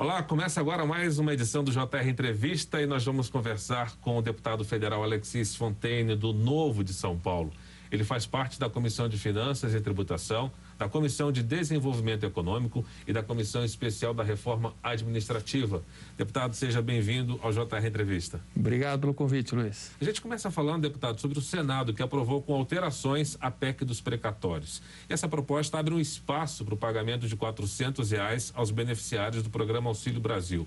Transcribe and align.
Olá, 0.00 0.22
começa 0.22 0.58
agora 0.58 0.86
mais 0.86 1.18
uma 1.18 1.34
edição 1.34 1.62
do 1.62 1.70
JR 1.70 2.08
Entrevista 2.08 2.80
e 2.80 2.86
nós 2.86 3.04
vamos 3.04 3.28
conversar 3.28 3.96
com 3.96 4.16
o 4.16 4.22
deputado 4.22 4.64
federal 4.64 5.04
Alexis 5.04 5.54
Fontaine, 5.54 6.16
do 6.16 6.32
Novo 6.32 6.82
de 6.82 6.94
São 6.94 7.18
Paulo. 7.18 7.52
Ele 7.92 8.02
faz 8.02 8.24
parte 8.24 8.58
da 8.58 8.70
Comissão 8.70 9.10
de 9.10 9.18
Finanças 9.18 9.74
e 9.74 9.80
Tributação, 9.82 10.50
da 10.80 10.88
Comissão 10.88 11.30
de 11.30 11.42
Desenvolvimento 11.42 12.24
Econômico 12.24 12.82
e 13.06 13.12
da 13.12 13.22
Comissão 13.22 13.62
Especial 13.62 14.14
da 14.14 14.24
Reforma 14.24 14.72
Administrativa. 14.82 15.84
Deputado, 16.16 16.54
seja 16.54 16.80
bem-vindo 16.80 17.38
ao 17.42 17.52
JR 17.52 17.86
Entrevista. 17.86 18.40
Obrigado 18.56 19.00
pelo 19.00 19.12
convite, 19.12 19.54
Luiz. 19.54 19.92
A 20.00 20.04
gente 20.04 20.22
começa 20.22 20.50
falando, 20.50 20.84
deputado, 20.84 21.20
sobre 21.20 21.38
o 21.38 21.42
Senado, 21.42 21.92
que 21.92 22.02
aprovou 22.02 22.40
com 22.40 22.54
alterações 22.54 23.36
a 23.42 23.50
PEC 23.50 23.84
dos 23.84 24.00
precatórios. 24.00 24.80
Essa 25.06 25.28
proposta 25.28 25.78
abre 25.78 25.92
um 25.92 26.00
espaço 26.00 26.64
para 26.64 26.72
o 26.72 26.78
pagamento 26.78 27.28
de 27.28 27.36
400 27.36 28.10
reais 28.10 28.50
aos 28.56 28.70
beneficiários 28.70 29.42
do 29.42 29.50
programa 29.50 29.90
Auxílio 29.90 30.18
Brasil. 30.18 30.66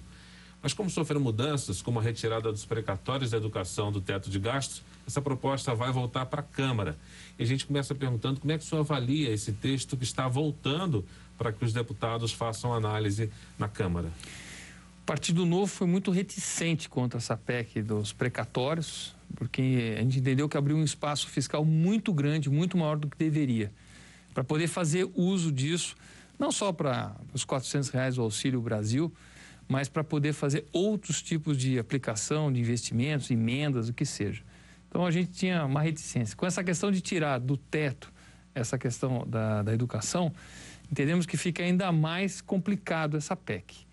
Mas 0.63 0.73
como 0.73 0.89
sofreram 0.89 1.19
mudanças, 1.19 1.81
como 1.81 1.99
a 1.99 2.01
retirada 2.01 2.49
dos 2.49 2.63
precatórios 2.63 3.31
da 3.31 3.37
educação 3.37 3.91
do 3.91 3.99
teto 3.99 4.29
de 4.29 4.39
gastos, 4.39 4.81
essa 5.05 5.21
proposta 5.21 5.75
vai 5.75 5.91
voltar 5.91 6.25
para 6.27 6.39
a 6.39 6.43
Câmara. 6.43 6.97
E 7.37 7.43
a 7.43 7.45
gente 7.45 7.65
começa 7.65 7.93
perguntando 7.93 8.39
como 8.39 8.49
é 8.53 8.57
que 8.57 8.63
o 8.63 8.67
senhor 8.67 8.79
avalia 8.79 9.29
esse 9.29 9.51
texto 9.51 9.97
que 9.97 10.05
está 10.05 10.25
voltando 10.29 11.05
para 11.37 11.51
que 11.51 11.65
os 11.65 11.73
deputados 11.73 12.31
façam 12.31 12.73
análise 12.73 13.29
na 13.59 13.67
Câmara. 13.67 14.07
O 15.01 15.05
Partido 15.05 15.45
Novo 15.45 15.67
foi 15.67 15.85
muito 15.85 16.11
reticente 16.11 16.87
contra 16.87 17.17
essa 17.17 17.35
PEC 17.35 17.81
dos 17.81 18.13
precatórios, 18.13 19.13
porque 19.35 19.95
a 19.97 20.01
gente 20.01 20.19
entendeu 20.19 20.47
que 20.47 20.55
abriu 20.55 20.77
um 20.77 20.83
espaço 20.85 21.27
fiscal 21.27 21.65
muito 21.65 22.13
grande, 22.13 22.49
muito 22.49 22.77
maior 22.77 22.97
do 22.97 23.09
que 23.09 23.17
deveria, 23.17 23.69
para 24.33 24.45
poder 24.45 24.67
fazer 24.67 25.11
uso 25.13 25.51
disso, 25.51 25.97
não 26.39 26.53
só 26.53 26.71
para 26.71 27.13
os 27.33 27.43
400 27.43 27.89
reais 27.89 28.15
do 28.15 28.21
Auxílio 28.21 28.61
Brasil, 28.61 29.11
mas 29.73 29.89
para 29.89 30.03
poder 30.03 30.33
fazer 30.33 30.67
outros 30.71 31.19
tipos 31.19 31.57
de 31.57 31.79
aplicação, 31.79 32.53
de 32.53 32.59
investimentos, 32.59 33.31
emendas, 33.31 33.89
o 33.89 33.93
que 33.93 34.05
seja. 34.05 34.43
Então 34.87 35.03
a 35.03 35.09
gente 35.09 35.31
tinha 35.31 35.65
uma 35.65 35.81
reticência. 35.81 36.37
Com 36.37 36.45
essa 36.45 36.63
questão 36.63 36.91
de 36.91 37.01
tirar 37.01 37.39
do 37.39 37.57
teto 37.57 38.13
essa 38.53 38.77
questão 38.77 39.25
da, 39.27 39.63
da 39.63 39.73
educação, 39.73 40.31
entendemos 40.91 41.25
que 41.25 41.35
fica 41.37 41.63
ainda 41.63 41.91
mais 41.91 42.39
complicado 42.39 43.17
essa 43.17 43.35
PEC. 43.35 43.87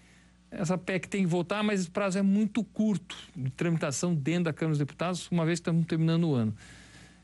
Essa 0.51 0.77
PEC 0.77 1.09
tem 1.09 1.23
que 1.23 1.27
voltar, 1.27 1.63
mas 1.63 1.87
o 1.87 1.91
prazo 1.91 2.19
é 2.19 2.23
muito 2.23 2.63
curto 2.63 3.17
de 3.35 3.51
tramitação 3.51 4.15
dentro 4.15 4.45
da 4.45 4.53
Câmara 4.53 4.73
dos 4.73 4.81
Deputados, 4.81 5.31
uma 5.31 5.47
vez 5.47 5.61
que 5.61 5.63
estamos 5.63 5.87
terminando 5.87 6.25
o 6.25 6.35
ano. 6.35 6.55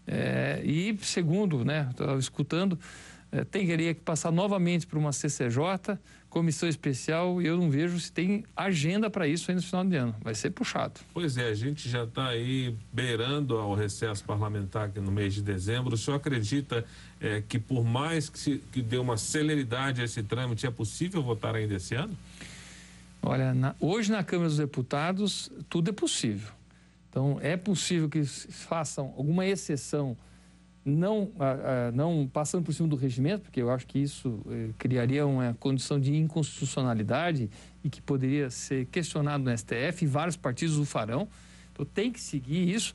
É, 0.06 0.62
e 0.64 0.96
segundo, 1.02 1.62
né, 1.62 1.88
estava 1.90 2.18
escutando, 2.18 2.78
é, 3.30 3.44
tem 3.44 3.66
que 3.66 3.94
passar 3.96 4.32
novamente 4.32 4.86
para 4.86 4.98
uma 4.98 5.12
CCJ, 5.12 5.98
comissão 6.36 6.68
especial, 6.68 7.40
e 7.40 7.46
eu 7.46 7.56
não 7.56 7.70
vejo 7.70 7.98
se 7.98 8.12
tem 8.12 8.44
agenda 8.54 9.08
para 9.08 9.26
isso 9.26 9.50
ainda 9.50 9.62
no 9.62 9.66
final 9.66 9.84
de 9.86 9.96
ano. 9.96 10.14
Vai 10.22 10.34
ser 10.34 10.50
puxado. 10.50 11.00
Pois 11.14 11.38
é, 11.38 11.48
a 11.48 11.54
gente 11.54 11.88
já 11.88 12.04
está 12.04 12.28
aí 12.28 12.76
beirando 12.92 13.56
ao 13.56 13.74
recesso 13.74 14.22
parlamentar 14.22 14.92
no 14.96 15.10
mês 15.10 15.32
de 15.32 15.40
dezembro. 15.40 15.94
O 15.94 15.96
senhor 15.96 16.18
acredita 16.18 16.84
é, 17.22 17.42
que 17.48 17.58
por 17.58 17.82
mais 17.82 18.28
que, 18.28 18.38
se, 18.38 18.62
que 18.70 18.82
dê 18.82 18.98
uma 18.98 19.16
celeridade 19.16 20.02
a 20.02 20.04
esse 20.04 20.22
trâmite, 20.22 20.66
é 20.66 20.70
possível 20.70 21.22
votar 21.22 21.54
ainda 21.54 21.72
esse 21.72 21.94
ano? 21.94 22.14
Olha, 23.22 23.54
na, 23.54 23.74
hoje 23.80 24.12
na 24.12 24.22
Câmara 24.22 24.50
dos 24.50 24.58
Deputados, 24.58 25.50
tudo 25.70 25.88
é 25.88 25.92
possível. 25.94 26.50
Então, 27.08 27.38
é 27.40 27.56
possível 27.56 28.10
que 28.10 28.22
façam 28.26 29.06
alguma 29.16 29.46
exceção 29.46 30.14
não, 30.86 31.32
não 31.92 32.30
passando 32.32 32.64
por 32.64 32.72
cima 32.72 32.88
do 32.88 32.94
regimento, 32.94 33.42
porque 33.42 33.60
eu 33.60 33.70
acho 33.70 33.84
que 33.86 33.98
isso 33.98 34.40
eh, 34.48 34.68
criaria 34.78 35.26
uma 35.26 35.52
condição 35.58 35.98
de 35.98 36.14
inconstitucionalidade 36.14 37.50
e 37.82 37.90
que 37.90 38.00
poderia 38.00 38.48
ser 38.50 38.86
questionado 38.86 39.42
no 39.42 39.56
STF, 39.58 40.04
e 40.04 40.06
vários 40.06 40.36
partidos 40.36 40.78
o 40.78 40.84
farão. 40.84 41.28
Então 41.72 41.84
tem 41.84 42.12
que 42.12 42.20
seguir 42.20 42.72
isso, 42.72 42.94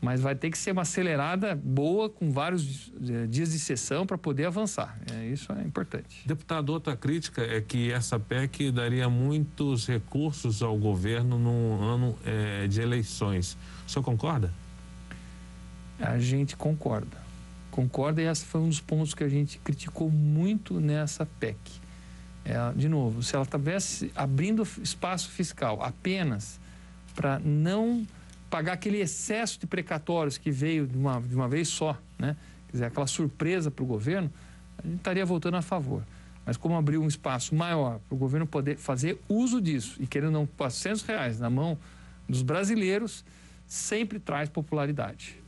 mas 0.00 0.20
vai 0.20 0.36
ter 0.36 0.50
que 0.50 0.58
ser 0.58 0.70
uma 0.70 0.82
acelerada 0.82 1.56
boa, 1.56 2.08
com 2.08 2.30
vários 2.30 2.92
eh, 3.08 3.26
dias 3.26 3.50
de 3.50 3.58
sessão 3.58 4.06
para 4.06 4.16
poder 4.16 4.44
avançar. 4.44 4.96
É, 5.12 5.26
isso 5.26 5.52
é 5.52 5.62
importante. 5.62 6.22
Deputado, 6.24 6.70
outra 6.70 6.96
crítica 6.96 7.42
é 7.42 7.60
que 7.60 7.90
essa 7.90 8.20
PEC 8.20 8.70
daria 8.70 9.08
muitos 9.08 9.88
recursos 9.88 10.62
ao 10.62 10.78
governo 10.78 11.40
num 11.40 11.82
ano 11.82 12.16
eh, 12.24 12.68
de 12.68 12.80
eleições. 12.80 13.58
O 13.84 13.90
senhor 13.90 14.04
concorda? 14.04 14.52
A 15.98 16.20
gente 16.20 16.56
concorda 16.56 17.21
concorda 17.72 18.22
e 18.22 18.26
esse 18.26 18.44
foi 18.44 18.60
um 18.60 18.68
dos 18.68 18.80
pontos 18.80 19.14
que 19.14 19.24
a 19.24 19.28
gente 19.28 19.58
criticou 19.58 20.08
muito 20.10 20.78
nessa 20.78 21.26
PEC. 21.26 21.58
É, 22.44 22.54
de 22.76 22.88
novo, 22.88 23.22
se 23.22 23.34
ela 23.34 23.44
estivesse 23.44 24.12
abrindo 24.14 24.62
espaço 24.82 25.30
fiscal 25.30 25.82
apenas 25.82 26.60
para 27.14 27.38
não 27.38 28.06
pagar 28.50 28.74
aquele 28.74 28.98
excesso 28.98 29.58
de 29.58 29.66
precatórios 29.66 30.36
que 30.36 30.50
veio 30.50 30.86
de 30.86 30.96
uma, 30.96 31.20
de 31.20 31.34
uma 31.34 31.48
vez 31.48 31.68
só, 31.68 31.96
né? 32.18 32.36
Quer 32.66 32.72
dizer, 32.72 32.84
aquela 32.84 33.06
surpresa 33.06 33.70
para 33.70 33.82
o 33.82 33.86
governo, 33.86 34.30
a 34.78 34.86
gente 34.86 34.96
estaria 34.96 35.24
voltando 35.24 35.56
a 35.56 35.62
favor. 35.62 36.02
Mas 36.44 36.56
como 36.56 36.76
abriu 36.76 37.02
um 37.02 37.08
espaço 37.08 37.54
maior 37.54 38.00
para 38.00 38.14
o 38.14 38.18
governo 38.18 38.46
poder 38.46 38.76
fazer 38.76 39.18
uso 39.28 39.60
disso 39.60 39.96
e 40.00 40.06
querendo 40.06 40.32
não 40.32 40.46
400 40.46 41.02
reais 41.02 41.38
na 41.38 41.48
mão 41.48 41.78
dos 42.28 42.42
brasileiros, 42.42 43.24
sempre 43.66 44.18
traz 44.18 44.48
popularidade. 44.48 45.41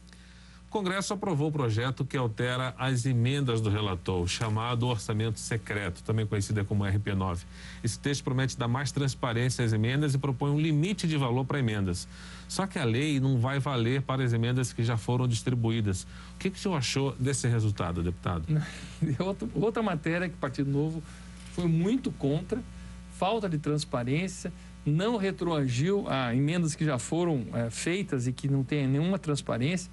Congresso 0.75 1.15
aprovou 1.15 1.51
o 1.51 1.53
projeto 1.53 2.05
que 2.05 2.17
altera 2.17 2.75
as 2.77 3.07
emendas 3.07 3.61
do 3.61 3.71
relator, 3.71 4.27
chamado 4.27 4.89
orçamento 4.89 5.39
secreto, 5.39 6.03
também 6.03 6.27
conhecido 6.27 6.65
como 6.65 6.83
RP9. 6.83 7.43
Esse 7.85 7.97
texto 7.97 8.25
promete 8.25 8.59
dar 8.59 8.67
mais 8.67 8.91
transparência 8.91 9.65
às 9.65 9.73
emendas 9.73 10.15
e 10.15 10.19
propõe 10.19 10.51
um 10.51 10.59
limite 10.59 11.07
de 11.07 11.17
valor 11.17 11.45
para 11.45 11.61
emendas. 11.61 12.09
Só 12.49 12.67
que 12.67 12.77
a 12.77 12.85
lei 12.85 13.21
não 13.21 13.39
vai 13.39 13.61
valer 13.61 14.03
para 14.03 14.25
as 14.25 14.33
emendas 14.33 14.73
que 14.73 14.83
já 14.83 14.97
foram 14.97 15.29
distribuídas. 15.29 16.09
O 16.35 16.39
que, 16.41 16.51
que 16.51 16.59
o 16.59 16.61
senhor 16.61 16.75
achou 16.75 17.13
desse 17.21 17.47
resultado, 17.47 18.03
deputado? 18.03 18.45
Outra 19.55 19.81
matéria 19.81 20.29
que 20.29 20.35
o 20.35 20.39
Partido 20.39 20.73
Novo 20.73 21.01
foi 21.53 21.69
muito 21.69 22.11
contra, 22.11 22.61
falta 23.13 23.49
de 23.49 23.59
transparência, 23.59 24.53
não 24.85 25.17
retroagiu 25.19 26.05
a 26.09 26.35
emendas 26.35 26.75
que 26.75 26.85
já 26.85 26.99
foram 26.99 27.47
é, 27.55 27.71
feitas 27.71 28.27
e 28.27 28.33
que 28.33 28.49
não 28.49 28.65
tem 28.65 28.89
nenhuma 28.89 29.21
transparência 29.21 29.89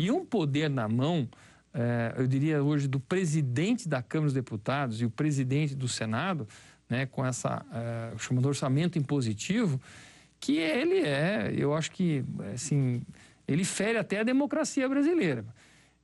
e 0.00 0.10
um 0.10 0.24
poder 0.24 0.70
na 0.70 0.88
mão, 0.88 1.28
é, 1.74 2.14
eu 2.16 2.26
diria 2.26 2.62
hoje, 2.62 2.88
do 2.88 2.98
presidente 2.98 3.86
da 3.86 4.02
Câmara 4.02 4.28
dos 4.28 4.34
Deputados 4.34 5.02
e 5.02 5.04
o 5.04 5.10
presidente 5.10 5.74
do 5.74 5.86
Senado, 5.86 6.48
né, 6.88 7.04
com 7.04 7.24
essa 7.24 7.62
é, 7.70 8.16
chamado 8.16 8.48
orçamento 8.48 8.98
impositivo, 8.98 9.78
que 10.40 10.56
ele 10.56 11.00
é, 11.00 11.52
eu 11.54 11.74
acho 11.74 11.90
que, 11.92 12.24
assim, 12.54 13.02
ele 13.46 13.62
fere 13.62 13.98
até 13.98 14.20
a 14.20 14.22
democracia 14.22 14.88
brasileira. 14.88 15.44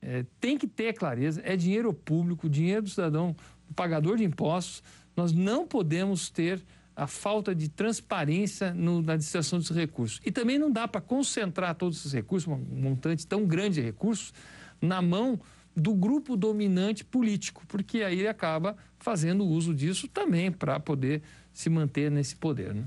É, 0.03 0.27
tem 0.39 0.59
que 0.59 0.67
ter 0.67 0.93
clareza, 0.93 1.41
é 1.43 1.57
dinheiro 1.57 1.91
público, 1.95 2.51
dinheiro 2.51 2.83
do 2.83 2.91
cidadão, 2.91 3.35
do 3.67 3.75
pagador 3.75 4.19
de 4.19 4.25
impostos. 4.25 4.83
Nós 5.17 5.33
não 5.33 5.67
podemos 5.67 6.29
ter 6.29 6.63
a 6.97 7.07
falta 7.07 7.55
de 7.55 7.69
transparência 7.69 8.73
no, 8.73 9.03
na 9.03 9.17
destinação 9.17 9.59
desses 9.59 9.77
recursos. 9.77 10.19
E 10.25 10.33
também 10.33 10.59
não 10.59 10.71
dá 10.71 10.89
para 10.89 11.01
concentrar 11.01 11.75
todos 11.75 11.99
esses 11.99 12.13
recursos, 12.13 12.51
um 12.51 12.57
montante 12.57 13.27
tão 13.27 13.45
grande 13.45 13.75
de 13.75 13.83
recursos, 13.83 14.33
na 14.81 15.03
mão 15.03 15.39
do 15.77 15.95
grupo 15.95 16.37
dominante 16.37 17.05
político, 17.05 17.63
porque 17.69 18.03
aí 18.03 18.21
ele 18.21 18.29
acaba 18.29 18.77
fazendo 18.99 19.45
uso 19.45 19.75
disso 19.75 20.09
também 20.09 20.51
para 20.51 20.81
poder 20.81 21.23
se 21.53 21.69
manter 21.69 22.11
nesse 22.11 22.35
poder. 22.35 22.75
Né? 22.75 22.85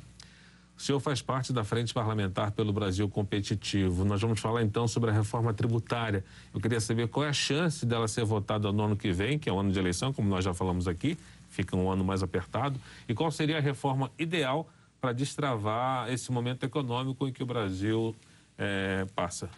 O 0.75 0.81
senhor 0.81 0.99
faz 0.99 1.21
parte 1.21 1.53
da 1.53 1.63
Frente 1.63 1.93
Parlamentar 1.93 2.51
pelo 2.51 2.73
Brasil 2.73 3.07
Competitivo. 3.09 4.05
Nós 4.05 4.21
vamos 4.21 4.39
falar 4.39 4.63
então 4.63 4.87
sobre 4.87 5.11
a 5.11 5.13
reforma 5.13 5.53
tributária. 5.53 6.23
Eu 6.53 6.59
queria 6.59 6.79
saber 6.79 7.09
qual 7.09 7.25
é 7.25 7.29
a 7.29 7.33
chance 7.33 7.85
dela 7.85 8.07
ser 8.07 8.23
votada 8.23 8.71
no 8.71 8.83
ano 8.83 8.95
que 8.95 9.11
vem, 9.11 9.37
que 9.37 9.49
é 9.49 9.53
o 9.53 9.59
ano 9.59 9.71
de 9.71 9.77
eleição, 9.77 10.11
como 10.11 10.29
nós 10.29 10.43
já 10.43 10.53
falamos 10.53 10.87
aqui, 10.87 11.17
fica 11.49 11.75
um 11.75 11.91
ano 11.91 12.03
mais 12.03 12.23
apertado, 12.23 12.79
e 13.07 13.13
qual 13.13 13.31
seria 13.31 13.57
a 13.57 13.61
reforma 13.61 14.11
ideal 14.17 14.69
para 15.01 15.13
destravar 15.13 16.09
esse 16.11 16.31
momento 16.31 16.63
econômico 16.63 17.27
em 17.27 17.33
que 17.33 17.43
o 17.43 17.45
Brasil 17.45 18.15
é, 18.57 19.05
passa? 19.15 19.49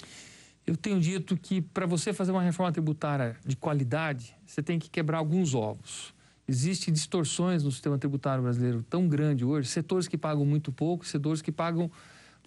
Eu 0.66 0.78
tenho 0.78 1.00
dito 1.00 1.36
que 1.36 1.62
para 1.62 1.86
você 1.86 2.14
fazer 2.14 2.32
uma 2.32 2.42
reforma 2.42 2.72
tributária 2.72 3.36
de 3.46 3.56
qualidade, 3.56 4.36
você 4.46 4.62
tem 4.62 4.78
que 4.78 4.90
quebrar 4.90 5.18
alguns 5.18 5.56
ovos. 5.56 6.14
Existem 6.48 6.94
distorções 6.94 7.64
no 7.64 7.72
sistema 7.72 7.98
tributário 7.98 8.44
brasileiro 8.44 8.84
tão 8.84 9.08
grande 9.08 9.44
hoje, 9.44 9.68
setores 9.68 10.08
que 10.08 10.18
pagam 10.18 10.46
muito 10.46 10.72
pouco, 10.72 11.06
setores 11.06 11.42
que 11.42 11.52
pagam 11.52 11.90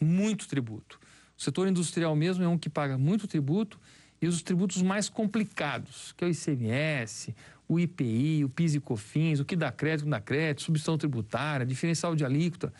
muito 0.00 0.46
tributo. 0.46 1.00
O 1.36 1.42
setor 1.42 1.66
industrial 1.66 2.14
mesmo 2.14 2.44
é 2.44 2.48
um 2.48 2.58
que 2.58 2.70
paga 2.70 2.96
muito 2.96 3.26
tributo 3.26 3.80
e 4.20 4.26
os 4.26 4.42
tributos 4.42 4.80
mais 4.82 5.08
complicados, 5.08 6.12
que 6.16 6.24
é 6.24 6.28
o 6.28 6.30
ICMS, 6.30 7.34
o 7.68 7.78
IPI, 7.78 8.44
o 8.44 8.48
PIS 8.48 8.74
e 8.74 8.80
COFINS, 8.80 9.40
o 9.40 9.44
que 9.44 9.56
dá 9.56 9.72
crédito, 9.72 10.02
o 10.02 10.04
que 10.04 10.10
dá 10.10 10.20
crédito, 10.20 10.62
substituição 10.62 10.98
tributária, 10.98 11.64
diferencial 11.64 12.14
de 12.14 12.24
alíquota. 12.24 12.72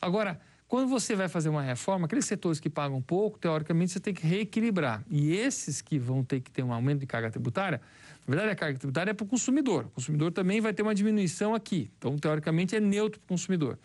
Agora, 0.00 0.40
quando 0.72 0.88
você 0.88 1.14
vai 1.14 1.28
fazer 1.28 1.50
uma 1.50 1.60
reforma, 1.60 2.06
aqueles 2.06 2.24
setores 2.24 2.58
que 2.58 2.70
pagam 2.70 3.02
pouco, 3.02 3.38
teoricamente 3.38 3.92
você 3.92 4.00
tem 4.00 4.14
que 4.14 4.26
reequilibrar. 4.26 5.04
E 5.10 5.32
esses 5.32 5.82
que 5.82 5.98
vão 5.98 6.24
ter 6.24 6.40
que 6.40 6.50
ter 6.50 6.62
um 6.62 6.72
aumento 6.72 7.00
de 7.00 7.06
carga 7.06 7.30
tributária, 7.30 7.78
na 8.26 8.34
verdade 8.34 8.52
a 8.52 8.56
carga 8.56 8.78
tributária 8.78 9.10
é 9.10 9.14
para 9.14 9.24
o 9.24 9.26
consumidor. 9.26 9.84
O 9.84 9.90
consumidor 9.90 10.32
também 10.32 10.62
vai 10.62 10.72
ter 10.72 10.82
uma 10.82 10.94
diminuição 10.94 11.54
aqui. 11.54 11.90
Então, 11.98 12.16
teoricamente, 12.16 12.74
é 12.74 12.80
neutro 12.80 13.20
para 13.20 13.26
o 13.26 13.28
consumidor. 13.28 13.78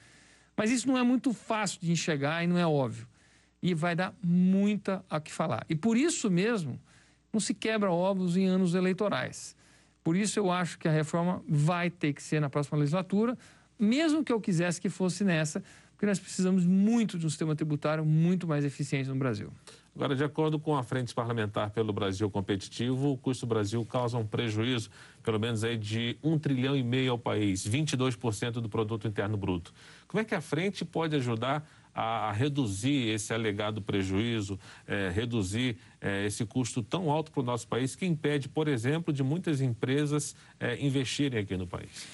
Mas 0.55 0.71
isso 0.71 0.87
não 0.87 0.97
é 0.97 1.03
muito 1.03 1.33
fácil 1.33 1.79
de 1.81 1.91
enxergar 1.91 2.43
e 2.43 2.47
não 2.47 2.57
é 2.57 2.65
óbvio. 2.65 3.05
E 3.61 3.73
vai 3.73 3.93
dar 3.93 4.15
muita 4.23 5.03
a 5.09 5.19
que 5.19 5.31
falar. 5.31 5.65
E 5.69 5.75
por 5.75 5.97
isso 5.97 6.31
mesmo, 6.31 6.79
não 7.33 7.39
se 7.41 7.53
quebra 7.53 7.91
ovos 7.91 8.37
em 8.37 8.47
anos 8.47 8.73
eleitorais. 8.73 9.57
Por 10.07 10.15
isso 10.15 10.39
eu 10.39 10.49
acho 10.49 10.79
que 10.79 10.87
a 10.87 10.91
reforma 10.91 11.43
vai 11.49 11.89
ter 11.89 12.13
que 12.13 12.23
ser 12.23 12.39
na 12.39 12.49
próxima 12.49 12.77
legislatura, 12.77 13.37
mesmo 13.77 14.23
que 14.23 14.31
eu 14.31 14.39
quisesse 14.39 14.79
que 14.79 14.87
fosse 14.87 15.21
nessa, 15.21 15.61
porque 15.91 16.05
nós 16.05 16.17
precisamos 16.17 16.65
muito 16.65 17.19
de 17.19 17.25
um 17.25 17.29
sistema 17.29 17.53
tributário 17.57 18.05
muito 18.05 18.47
mais 18.47 18.63
eficiente 18.63 19.09
no 19.09 19.17
Brasil. 19.17 19.51
Agora, 19.93 20.15
de 20.15 20.23
acordo 20.23 20.57
com 20.57 20.77
a 20.77 20.81
Frente 20.81 21.13
Parlamentar 21.13 21.71
pelo 21.71 21.91
Brasil 21.91 22.29
Competitivo, 22.29 23.11
o 23.11 23.17
custo 23.17 23.45
Brasil 23.45 23.83
causa 23.83 24.17
um 24.17 24.25
prejuízo, 24.25 24.89
pelo 25.21 25.41
menos 25.41 25.65
aí 25.65 25.75
de 25.75 26.17
um 26.23 26.39
trilhão 26.39 26.77
e 26.77 26.83
meio 26.83 27.11
ao 27.11 27.19
país, 27.19 27.67
22% 27.67 28.61
do 28.61 28.69
produto 28.69 29.09
interno 29.09 29.35
bruto. 29.35 29.73
Como 30.07 30.21
é 30.21 30.23
que 30.23 30.33
a 30.33 30.39
frente 30.39 30.85
pode 30.85 31.17
ajudar 31.17 31.67
a, 31.97 32.31
reduzir 32.31 33.09
esse 33.09 33.33
alegado 33.33 33.81
prejuízo, 33.81 34.59
é, 34.85 35.09
reduzir 35.09 35.77
é, 35.99 36.25
esse 36.27 36.45
custo 36.45 36.83
tão 36.83 37.09
alto 37.09 37.31
para 37.31 37.41
o 37.41 37.43
nosso 37.43 37.67
país, 37.67 37.95
que 37.95 38.05
impede, 38.05 38.47
por 38.47 38.67
exemplo, 38.67 39.11
de 39.11 39.23
muitas 39.23 39.61
empresas 39.61 40.35
é, 40.59 40.79
investirem 40.85 41.39
aqui 41.39 41.57
no 41.57 41.65
país? 41.65 42.07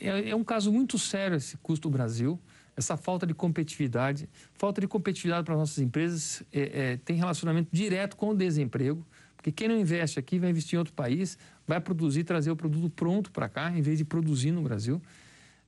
É, 0.00 0.30
é 0.30 0.34
um 0.34 0.42
caso 0.42 0.72
muito 0.72 0.98
sério 0.98 1.36
esse 1.36 1.56
custo 1.58 1.90
Brasil 1.90 2.40
essa 2.76 2.96
falta 2.96 3.26
de 3.26 3.34
competitividade. 3.34 4.28
Falta 4.54 4.80
de 4.80 4.86
competitividade 4.86 5.44
para 5.44 5.56
nossas 5.56 5.78
empresas 5.78 6.44
é, 6.52 6.92
é, 6.92 6.96
tem 6.96 7.16
relacionamento 7.16 7.68
direto 7.72 8.16
com 8.16 8.28
o 8.28 8.34
desemprego, 8.36 9.04
porque 9.36 9.50
quem 9.50 9.66
não 9.66 9.76
investe 9.76 10.18
aqui 10.18 10.38
vai 10.38 10.50
investir 10.50 10.76
em 10.76 10.78
outro 10.78 10.94
país, 10.94 11.36
vai 11.66 11.80
produzir, 11.80 12.22
trazer 12.22 12.52
o 12.52 12.56
produto 12.56 12.88
pronto 12.90 13.32
para 13.32 13.48
cá, 13.48 13.76
em 13.76 13.82
vez 13.82 13.98
de 13.98 14.04
produzir 14.04 14.52
no 14.52 14.62
Brasil. 14.62 15.02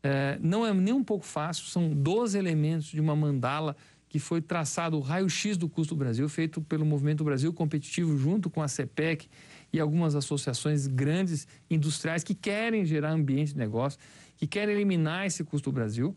É, 0.03 0.39
não 0.41 0.67
é 0.67 0.73
nem 0.73 0.95
um 0.95 1.05
pouco 1.05 1.25
fácil, 1.25 1.67
são 1.67 1.91
12 1.91 2.39
elementos 2.39 2.87
de 2.87 3.01
uma 3.01 3.15
mandala 3.15 3.77
que 4.09 4.19
foi 4.19 4.43
traçado 4.43 4.97
o 4.97 5.01
raio-x 5.01 5.57
do 5.57 5.69
custo 5.69 5.95
do 5.95 5.99
Brasil, 5.99 6.29
feito 6.29 6.61
pelo 6.61 6.85
Movimento 6.85 7.23
Brasil 7.23 7.53
Competitivo, 7.53 8.19
junto 8.19 8.51
com 8.51 8.61
a 8.61 8.67
CEPEC 8.67 9.29
e 9.73 9.79
algumas 9.79 10.17
associações 10.17 10.89
grandes 10.89 11.47
industriais 11.71 12.25
que 12.25 12.35
querem 12.35 12.85
gerar 12.85 13.13
ambiente 13.13 13.53
de 13.53 13.59
negócio, 13.59 14.01
que 14.37 14.49
querem 14.49 14.75
eliminar 14.75 15.27
esse 15.27 15.45
custo 15.45 15.71
do 15.71 15.75
Brasil. 15.75 16.17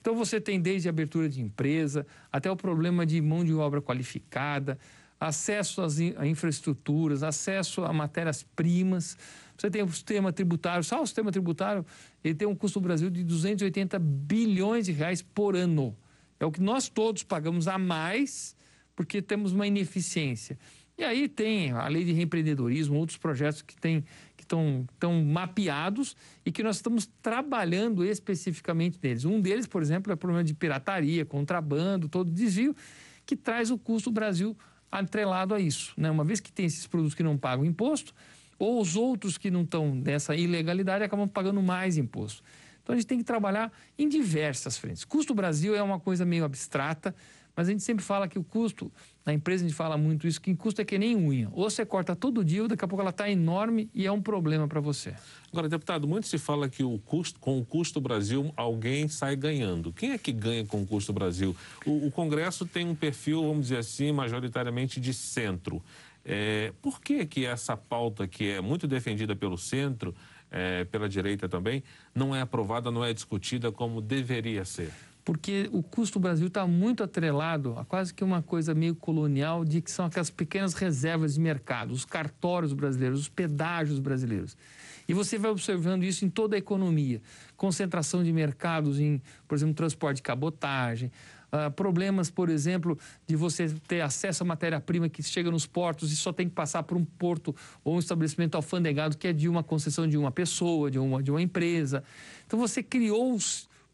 Então 0.00 0.14
você 0.14 0.40
tem 0.40 0.58
desde 0.58 0.88
a 0.88 0.90
abertura 0.90 1.28
de 1.28 1.42
empresa 1.42 2.06
até 2.32 2.50
o 2.50 2.56
problema 2.56 3.04
de 3.04 3.20
mão 3.20 3.44
de 3.44 3.52
obra 3.52 3.82
qualificada, 3.82 4.78
acesso 5.18 5.82
às 5.82 5.98
a 5.98 6.26
infraestruturas, 6.26 7.22
acesso 7.22 7.84
a 7.84 7.92
matérias-primas. 7.92 9.16
Você 9.56 9.70
tem 9.70 9.82
o 9.82 9.88
sistema 9.88 10.32
tributário, 10.32 10.82
só 10.82 11.02
o 11.02 11.06
sistema 11.06 11.30
tributário, 11.30 11.84
ele 12.22 12.34
tem 12.34 12.46
um 12.46 12.54
custo 12.54 12.80
no 12.80 12.86
Brasil 12.86 13.08
de 13.08 13.22
280 13.22 13.98
bilhões 13.98 14.86
de 14.86 14.92
reais 14.92 15.22
por 15.22 15.54
ano. 15.54 15.96
É 16.40 16.44
o 16.44 16.50
que 16.50 16.60
nós 16.60 16.88
todos 16.88 17.22
pagamos 17.22 17.68
a 17.68 17.78
mais 17.78 18.56
porque 18.96 19.22
temos 19.22 19.52
uma 19.52 19.66
ineficiência. 19.66 20.58
E 20.96 21.02
aí 21.02 21.28
tem 21.28 21.72
a 21.72 21.88
lei 21.88 22.04
de 22.04 22.12
reempreendedorismo, 22.12 22.96
outros 22.96 23.18
projetos 23.18 23.62
que 23.62 23.76
têm 23.76 24.04
que 24.36 24.44
estão 24.44 25.24
mapeados 25.24 26.16
e 26.44 26.52
que 26.52 26.62
nós 26.62 26.76
estamos 26.76 27.08
trabalhando 27.22 28.04
especificamente 28.04 28.98
neles. 29.02 29.24
Um 29.24 29.40
deles, 29.40 29.66
por 29.66 29.82
exemplo, 29.82 30.12
é 30.12 30.14
o 30.14 30.18
problema 30.18 30.44
de 30.44 30.54
pirataria, 30.54 31.24
contrabando, 31.24 32.08
todo 32.08 32.30
desvio, 32.30 32.76
que 33.24 33.36
traz 33.36 33.70
o 33.70 33.78
custo 33.78 34.10
do 34.10 34.14
Brasil 34.14 34.56
atrelado 35.00 35.54
a 35.54 35.60
isso. 35.60 35.92
Né? 35.96 36.10
Uma 36.10 36.24
vez 36.24 36.40
que 36.40 36.52
tem 36.52 36.66
esses 36.66 36.86
produtos 36.86 37.14
que 37.14 37.22
não 37.22 37.36
pagam 37.36 37.64
imposto, 37.64 38.14
ou 38.58 38.80
os 38.80 38.96
outros 38.96 39.36
que 39.36 39.50
não 39.50 39.62
estão 39.62 39.94
nessa 39.94 40.34
ilegalidade 40.34 41.04
acabam 41.04 41.28
pagando 41.28 41.62
mais 41.62 41.96
imposto. 41.96 42.42
Então 42.82 42.94
a 42.94 42.96
gente 42.96 43.06
tem 43.06 43.18
que 43.18 43.24
trabalhar 43.24 43.72
em 43.98 44.08
diversas 44.08 44.76
frentes. 44.76 45.04
Custo 45.04 45.34
Brasil 45.34 45.74
é 45.74 45.82
uma 45.82 45.98
coisa 45.98 46.24
meio 46.24 46.44
abstrata, 46.44 47.14
mas 47.56 47.68
a 47.68 47.70
gente 47.70 47.82
sempre 47.82 48.04
fala 48.04 48.26
que 48.26 48.38
o 48.38 48.44
custo, 48.44 48.90
na 49.24 49.32
empresa 49.32 49.64
a 49.64 49.68
gente 49.68 49.76
fala 49.76 49.96
muito 49.96 50.26
isso, 50.26 50.40
que 50.40 50.54
custo 50.54 50.80
é 50.80 50.84
que 50.84 50.98
nem 50.98 51.14
unha. 51.14 51.48
Ou 51.52 51.70
você 51.70 51.86
corta 51.86 52.16
todo 52.16 52.44
dia, 52.44 52.62
ou 52.62 52.68
daqui 52.68 52.84
a 52.84 52.88
pouco 52.88 53.00
ela 53.00 53.10
está 53.10 53.30
enorme 53.30 53.88
e 53.94 54.06
é 54.06 54.12
um 54.12 54.20
problema 54.20 54.66
para 54.66 54.80
você. 54.80 55.14
Agora, 55.52 55.68
deputado, 55.68 56.08
muito 56.08 56.26
se 56.26 56.36
fala 56.36 56.68
que 56.68 56.82
o 56.82 56.98
custo, 56.98 57.38
com 57.38 57.58
o 57.58 57.64
custo 57.64 58.00
Brasil 58.00 58.52
alguém 58.56 59.06
sai 59.08 59.36
ganhando. 59.36 59.92
Quem 59.92 60.12
é 60.12 60.18
que 60.18 60.32
ganha 60.32 60.66
com 60.66 60.82
o 60.82 60.86
custo 60.86 61.12
Brasil? 61.12 61.56
O, 61.86 62.08
o 62.08 62.10
Congresso 62.10 62.66
tem 62.66 62.86
um 62.86 62.94
perfil, 62.94 63.42
vamos 63.42 63.62
dizer 63.62 63.78
assim, 63.78 64.10
majoritariamente 64.10 65.00
de 65.00 65.14
centro. 65.14 65.82
É, 66.24 66.72
por 66.80 67.00
que, 67.00 67.24
que 67.26 67.44
essa 67.44 67.76
pauta 67.76 68.26
que 68.26 68.50
é 68.50 68.60
muito 68.60 68.88
defendida 68.88 69.36
pelo 69.36 69.58
centro, 69.58 70.14
é, 70.50 70.84
pela 70.84 71.08
direita 71.08 71.48
também, 71.48 71.82
não 72.14 72.34
é 72.34 72.40
aprovada, 72.40 72.90
não 72.90 73.04
é 73.04 73.12
discutida 73.12 73.70
como 73.70 74.00
deveria 74.00 74.64
ser? 74.64 74.90
Porque 75.24 75.70
o 75.72 75.82
custo 75.82 76.18
do 76.18 76.22
Brasil 76.22 76.48
está 76.48 76.66
muito 76.66 77.02
atrelado 77.02 77.74
a 77.78 77.84
quase 77.84 78.12
que 78.12 78.22
uma 78.22 78.42
coisa 78.42 78.74
meio 78.74 78.94
colonial 78.94 79.64
de 79.64 79.80
que 79.80 79.90
são 79.90 80.04
aquelas 80.04 80.28
pequenas 80.28 80.74
reservas 80.74 81.34
de 81.34 81.40
mercado, 81.40 81.92
os 81.92 82.04
cartórios 82.04 82.74
brasileiros, 82.74 83.20
os 83.20 83.28
pedágios 83.28 83.98
brasileiros. 83.98 84.56
E 85.08 85.14
você 85.14 85.38
vai 85.38 85.50
observando 85.50 86.02
isso 86.02 86.24
em 86.24 86.30
toda 86.30 86.56
a 86.56 86.58
economia. 86.58 87.22
Concentração 87.56 88.22
de 88.22 88.32
mercados 88.32 89.00
em, 89.00 89.20
por 89.48 89.54
exemplo, 89.54 89.74
transporte 89.74 90.16
de 90.16 90.22
cabotagem, 90.22 91.10
uh, 91.52 91.70
problemas, 91.70 92.30
por 92.30 92.50
exemplo, 92.50 92.98
de 93.26 93.34
você 93.34 93.68
ter 93.86 94.02
acesso 94.02 94.42
à 94.42 94.46
matéria-prima 94.46 95.08
que 95.08 95.22
chega 95.22 95.50
nos 95.50 95.66
portos 95.66 96.12
e 96.12 96.16
só 96.16 96.32
tem 96.32 96.48
que 96.48 96.54
passar 96.54 96.82
por 96.82 96.98
um 96.98 97.04
porto 97.04 97.54
ou 97.82 97.96
um 97.96 97.98
estabelecimento 97.98 98.56
alfandegado 98.56 99.16
que 99.16 99.28
é 99.28 99.32
de 99.32 99.48
uma 99.48 99.62
concessão 99.62 100.06
de 100.06 100.18
uma 100.18 100.30
pessoa, 100.30 100.90
de 100.90 100.98
uma, 100.98 101.22
de 101.22 101.30
uma 101.30 101.40
empresa. 101.40 102.02
Então 102.46 102.58
você 102.58 102.82
criou 102.82 103.38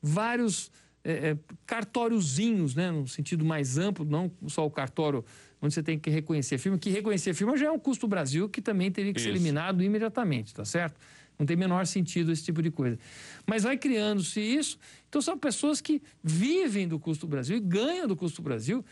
vários 0.02 0.70
é, 1.04 1.30
é, 1.30 1.38
cartóriozinhos, 1.66 2.74
né, 2.74 2.90
no 2.90 3.08
sentido 3.08 3.44
mais 3.44 3.78
amplo, 3.78 4.04
não 4.04 4.30
só 4.48 4.66
o 4.66 4.70
cartório 4.70 5.24
onde 5.62 5.74
você 5.74 5.82
tem 5.82 5.98
que 5.98 6.10
reconhecer 6.10 6.54
a 6.56 6.58
firma, 6.58 6.78
que 6.78 6.90
reconhecer 6.90 7.30
a 7.30 7.34
firma 7.34 7.56
já 7.56 7.66
é 7.66 7.70
um 7.70 7.78
custo 7.78 8.06
Brasil 8.06 8.48
que 8.48 8.62
também 8.62 8.90
teria 8.90 9.12
que 9.12 9.18
Isso. 9.18 9.28
ser 9.28 9.34
eliminado 9.34 9.82
imediatamente, 9.82 10.54
tá 10.54 10.64
certo? 10.64 10.98
Não 11.38 11.46
tem 11.46 11.56
menor 11.56 11.86
sentido 11.86 12.30
esse 12.30 12.44
tipo 12.44 12.60
de 12.60 12.70
coisa. 12.70 12.98
Mas 13.46 13.62
vai 13.62 13.78
criando-se 13.78 14.38
isso. 14.40 14.78
Então 15.08 15.22
são 15.22 15.38
pessoas 15.38 15.80
que 15.80 16.02
vivem 16.22 16.86
do 16.86 16.98
custo 16.98 17.26
Brasil 17.26 17.56
e 17.56 17.60
ganham 17.60 18.06
do 18.06 18.14
custo 18.14 18.42
Brasil 18.42 18.84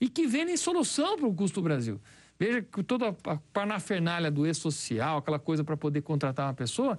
e 0.00 0.08
que 0.08 0.24
vendem 0.24 0.56
solução 0.56 1.16
para 1.16 1.26
o 1.26 1.34
custo 1.34 1.60
Brasil. 1.60 2.00
Veja 2.38 2.62
que 2.62 2.82
toda 2.84 3.08
a 3.08 3.36
parafernália 3.52 4.30
do 4.30 4.46
e-social, 4.46 5.18
aquela 5.18 5.38
coisa 5.38 5.64
para 5.64 5.76
poder 5.76 6.02
contratar 6.02 6.46
uma 6.46 6.54
pessoa, 6.54 6.96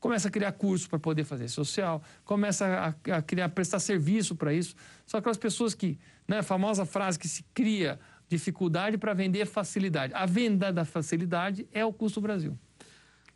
começa 0.00 0.28
a 0.28 0.30
criar 0.30 0.52
cursos 0.52 0.86
para 0.86 0.98
poder 0.98 1.24
fazer 1.24 1.48
social, 1.48 2.02
começa 2.24 2.94
a, 3.06 3.16
a 3.16 3.22
criar, 3.22 3.48
prestar 3.50 3.78
serviço 3.80 4.36
para 4.36 4.52
isso. 4.52 4.74
São 5.06 5.18
aquelas 5.18 5.38
pessoas 5.38 5.74
que, 5.74 5.98
né, 6.26 6.38
a 6.38 6.42
famosa 6.42 6.86
frase 6.86 7.18
que 7.18 7.28
se 7.28 7.44
cria 7.54 7.98
dificuldade 8.28 8.98
para 8.98 9.14
vender 9.14 9.46
facilidade. 9.46 10.12
A 10.14 10.26
venda 10.26 10.72
da 10.72 10.84
facilidade 10.84 11.66
é 11.72 11.84
o 11.84 11.92
custo 11.92 12.20
Brasil. 12.20 12.58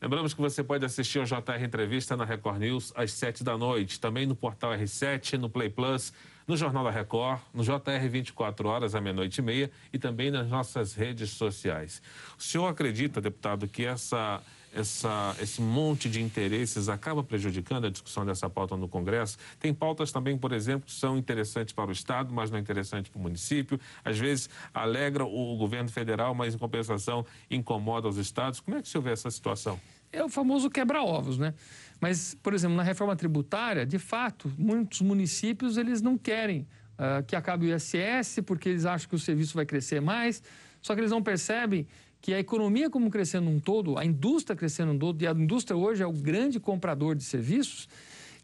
Lembramos 0.01 0.35
que 0.35 0.41
você 0.41 0.65
pode 0.65 0.85
assistir 0.85 1.21
ao 1.21 1.25
JR 1.25 1.63
Entrevista 1.63 2.17
na 2.17 2.25
Record 2.25 2.59
News 2.59 2.93
às 2.97 3.13
7 3.13 3.45
da 3.45 3.57
noite, 3.57 4.01
também 4.01 4.27
no 4.27 4.35
portal 4.35 4.73
R7, 4.73 5.39
no 5.39 5.49
Play 5.49 5.71
Plus, 5.71 6.13
no 6.47 6.57
Jornal 6.57 6.83
da 6.83 6.91
Record, 6.91 7.41
no 7.55 7.63
JR 7.63 8.09
24 8.11 8.69
horas 8.69 8.97
à 8.97 9.01
meia-noite 9.01 9.39
e 9.39 9.43
meia 9.43 9.71
e 9.93 9.99
também 10.01 10.29
nas 10.29 10.49
nossas 10.49 10.93
redes 10.95 11.31
sociais. 11.31 12.03
O 12.37 12.43
senhor 12.43 12.67
acredita, 12.67 13.21
deputado, 13.21 13.69
que 13.69 13.85
essa 13.85 14.43
essa, 14.75 15.37
esse 15.41 15.61
monte 15.61 16.09
de 16.09 16.23
interesses 16.23 16.89
acaba 16.89 17.23
prejudicando 17.23 17.87
a 17.87 17.91
discussão 17.91 18.25
dessa 18.25 18.49
pauta 18.49 18.77
no 18.77 18.89
Congresso. 18.89 19.37
Tem 19.61 19.73
pautas 19.73 20.11
também, 20.11 20.37
por 20.37 20.53
exemplo, 20.53 20.87
que 20.87 20.93
são 20.93 21.19
interessantes 21.19 21.75
para 21.75 21.89
o 21.89 21.93
Estado, 21.93 22.33
mas 22.33 22.51
não 22.51 22.59
interessantes 22.59 23.11
para 23.11 23.19
o 23.19 23.23
município. 23.23 23.79
Às 24.05 24.19
vezes 24.19 24.49
alegra 24.73 25.25
o 25.25 25.57
governo 25.57 25.91
federal, 25.91 26.35
mas 26.35 26.55
em 26.55 26.59
compensação 26.59 27.25
incomoda 27.51 28.09
os 28.09 28.17
estados. 28.17 28.61
Como 28.61 28.77
é 28.77 28.83
que 28.83 28.89
senhor 28.89 29.03
vê 29.03 29.11
essa 29.11 29.31
situação? 29.31 29.79
É 30.11 30.25
o 30.25 30.29
famoso 30.29 30.71
quebra-ovos, 30.71 31.39
né? 31.39 31.55
Mas, 32.01 32.35
por 32.43 32.53
exemplo, 32.53 32.77
na 32.77 32.83
reforma 32.83 33.15
tributária, 33.15 33.87
de 33.87 33.99
fato, 33.99 34.53
muitos 34.59 35.01
municípios 35.01 35.77
eles 35.77 36.03
não 36.03 36.19
querem 36.19 36.67
uh, 36.99 37.23
que 37.27 37.37
acabe 37.37 37.67
o 37.67 37.75
ISS 37.75 38.41
porque 38.45 38.71
eles 38.71 38.85
acham 38.85 39.09
que 39.09 39.15
o 39.15 39.19
serviço 39.19 39.55
vai 39.55 39.65
crescer 39.65 40.01
mais, 40.01 40.43
só 40.81 40.95
que 40.95 41.01
eles 41.01 41.11
não 41.11 41.23
percebem 41.23 41.87
que 42.23 42.33
a 42.33 42.39
economia 42.39 42.89
como 42.89 43.11
crescendo 43.11 43.51
um 43.51 43.59
todo, 43.59 43.99
a 43.99 44.05
indústria 44.05 44.57
crescendo 44.57 44.93
um 44.93 44.99
todo, 44.99 45.21
e 45.21 45.27
a 45.27 45.33
indústria 45.33 45.77
hoje 45.77 46.05
é 46.05 46.07
o 46.07 46.13
grande 46.13 46.61
comprador 46.61 47.17
de 47.17 47.25
serviços, 47.25 47.89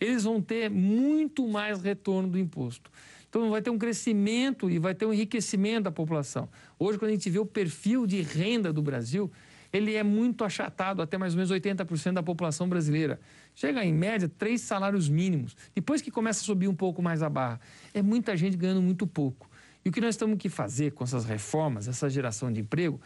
eles 0.01 0.25
vão 0.25 0.43
ter 0.43 0.69
muito 0.69 1.47
mais 1.47 1.81
retorno 1.81 2.29
do 2.29 2.39
imposto. 2.39 2.91
Então 3.29 3.51
vai 3.51 3.63
ter 3.63 3.71
um 3.71 3.79
crescimento 3.79 4.69
e 4.69 4.81
vai 4.81 4.97
ter 4.97 5.07
um 5.07 5.13
enriquecimento 5.13 5.85
da 5.85 5.93
população. 5.93 6.49
Hoje, 6.77 6.99
quando 6.99 7.11
a 7.11 7.15
gente 7.15 7.31
vê 7.31 7.39
o 7.39 7.47
perfil 7.47 8.05
de 8.05 8.21
renda 8.21 8.73
do 8.73 8.83
Brasil, 8.83 9.31
ele 9.73 9.95
é 9.95 10.03
muito 10.03 10.45
achatado, 10.45 11.01
até 11.01 11.17
mais 11.17 11.35
ou 11.35 11.37
menos 11.37 11.53
80% 11.53 12.15
da 12.15 12.23
população 12.23 12.69
brasileira. 12.69 13.21
Chega 13.55 13.85
em 13.85 13.93
média 13.93 14.29
três 14.29 14.63
salários 14.63 15.09
mínimos. 15.09 15.57
Depois 15.75 16.03
que 16.03 16.11
começa 16.11 16.41
a 16.41 16.45
subir 16.45 16.67
um 16.67 16.75
pouco 16.75 17.01
mais 17.01 17.23
a 17.23 17.29
barra, 17.29 17.61
é 17.95 18.03
muita 18.03 18.37
gente 18.37 18.57
ganhando 18.57 18.83
muito 18.83 19.07
pouco. 19.07 19.49
E 19.85 19.89
o 19.89 19.93
que 19.93 20.01
nós 20.01 20.17
temos 20.17 20.39
que 20.39 20.49
fazer 20.49 20.93
com 20.93 21.05
essas 21.05 21.25
reformas, 21.25 21.87
essa 21.87 22.11
geração 22.11 22.53
de 22.53 22.61
emprego, 22.61 23.01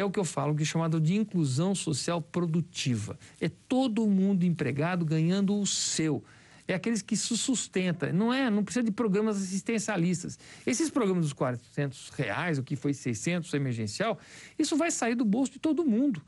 é 0.00 0.04
o 0.04 0.10
que 0.10 0.18
eu 0.18 0.24
falo 0.24 0.54
que 0.54 0.62
é 0.62 0.66
chamado 0.66 1.00
de 1.00 1.14
inclusão 1.14 1.74
social 1.74 2.20
produtiva. 2.20 3.18
É 3.40 3.48
todo 3.48 4.06
mundo 4.06 4.44
empregado 4.44 5.04
ganhando 5.04 5.58
o 5.58 5.66
seu. 5.66 6.24
é 6.66 6.74
aqueles 6.74 7.02
que 7.02 7.16
se 7.16 7.36
sustenta. 7.36 8.12
Não 8.12 8.32
é, 8.32 8.48
não 8.48 8.62
precisa 8.62 8.84
de 8.84 8.92
programas 8.92 9.36
assistencialistas. 9.36 10.38
Esses 10.66 10.88
programas 10.88 11.24
dos 11.24 11.32
400 11.32 12.10
reais, 12.10 12.58
o 12.58 12.62
que 12.62 12.76
foi 12.76 12.94
600 12.94 13.52
emergencial, 13.54 14.18
isso 14.58 14.76
vai 14.76 14.90
sair 14.90 15.14
do 15.14 15.24
bolso 15.24 15.52
de 15.52 15.58
todo 15.58 15.84
mundo. 15.84 16.22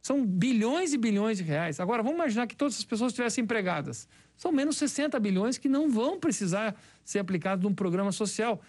São 0.00 0.24
bilhões 0.24 0.92
e 0.92 0.98
bilhões 0.98 1.38
de 1.38 1.44
reais. 1.44 1.80
Agora, 1.80 2.02
vamos 2.02 2.18
imaginar 2.18 2.46
que 2.46 2.54
todas 2.54 2.76
as 2.76 2.84
pessoas 2.84 3.12
estivessem 3.12 3.44
empregadas. 3.44 4.08
São 4.36 4.52
menos 4.52 4.76
60 4.76 5.18
bilhões 5.18 5.58
que 5.58 5.68
não 5.68 5.90
vão 5.90 6.20
precisar 6.20 6.76
ser 7.04 7.18
aplicados 7.18 7.64
num 7.64 7.74
programa 7.74 8.12
social. 8.12 8.62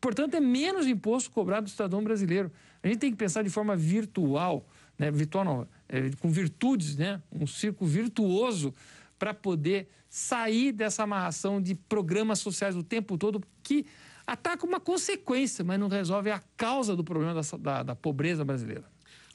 Portanto, 0.00 0.34
é 0.34 0.40
menos 0.40 0.86
imposto 0.86 1.30
cobrado 1.30 1.64
do 1.64 1.70
cidadão 1.70 2.02
brasileiro. 2.04 2.52
A 2.86 2.88
gente 2.88 3.00
tem 3.00 3.10
que 3.10 3.16
pensar 3.16 3.42
de 3.42 3.50
forma 3.50 3.74
virtual, 3.74 4.64
né? 4.96 5.10
virtual 5.10 5.44
não, 5.44 5.68
é, 5.88 6.08
com 6.20 6.30
virtudes, 6.30 6.96
né? 6.96 7.20
um 7.32 7.44
círculo 7.44 7.90
virtuoso 7.90 8.72
para 9.18 9.34
poder 9.34 9.88
sair 10.08 10.70
dessa 10.70 11.02
amarração 11.02 11.60
de 11.60 11.74
programas 11.74 12.38
sociais 12.38 12.76
o 12.76 12.84
tempo 12.84 13.18
todo 13.18 13.42
que 13.60 13.86
ataca 14.24 14.64
uma 14.64 14.78
consequência, 14.78 15.64
mas 15.64 15.80
não 15.80 15.88
resolve 15.88 16.30
a 16.30 16.40
causa 16.56 16.94
do 16.94 17.02
problema 17.02 17.34
da, 17.34 17.40
da, 17.58 17.82
da 17.82 17.96
pobreza 17.96 18.44
brasileira. 18.44 18.84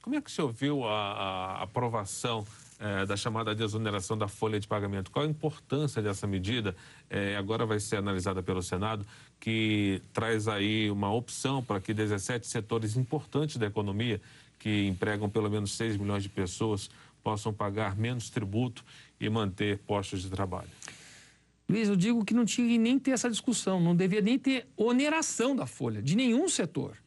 Como 0.02 0.16
é 0.16 0.22
que 0.22 0.30
o 0.30 0.34
senhor 0.34 0.52
viu 0.54 0.86
a, 0.86 1.58
a 1.60 1.64
aprovação 1.64 2.46
é, 2.82 3.06
da 3.06 3.16
chamada 3.16 3.54
desoneração 3.54 4.18
da 4.18 4.28
folha 4.28 4.60
de 4.60 4.68
pagamento? 4.68 5.12
Qual 5.12 5.24
a 5.24 5.30
importância 5.30 6.02
dessa 6.02 6.26
medida? 6.26 6.76
É, 7.10 7.36
agora 7.38 7.64
vai 7.66 7.80
ser 7.80 7.98
analisada 7.98 8.42
pelo 8.42 8.64
Senado, 8.64 9.06
que 9.40 10.02
traz 10.12 10.48
aí 10.48 10.90
uma 10.90 11.14
opção 11.14 11.64
para 11.64 11.80
que 11.80 11.94
17 11.94 12.48
setores 12.48 12.98
importantes 12.98 13.58
da 13.58 13.68
economia, 13.68 14.20
que 14.58 14.88
empregam 14.88 15.30
pelo 15.30 15.50
menos 15.50 15.72
6 15.74 15.98
milhões 15.98 16.24
de 16.24 16.30
pessoas, 16.30 16.90
possam 17.24 17.54
pagar 17.54 17.96
menos 17.96 18.32
tributo 18.32 18.84
e 19.20 19.30
manter 19.30 19.78
postos 19.80 20.24
de 20.24 20.30
trabalho. 20.32 20.70
Luiz, 21.70 21.88
eu 21.88 21.96
digo 21.96 22.26
que 22.26 22.34
não 22.34 22.44
tinha 22.44 22.78
nem 22.80 22.98
ter 22.98 23.12
essa 23.12 23.30
discussão, 23.30 23.80
não 23.80 23.96
devia 23.96 24.22
nem 24.22 24.38
ter 24.38 24.68
oneração 24.76 25.56
da 25.56 25.68
folha, 25.68 26.02
de 26.02 26.16
nenhum 26.16 26.50
setor. 26.50 26.98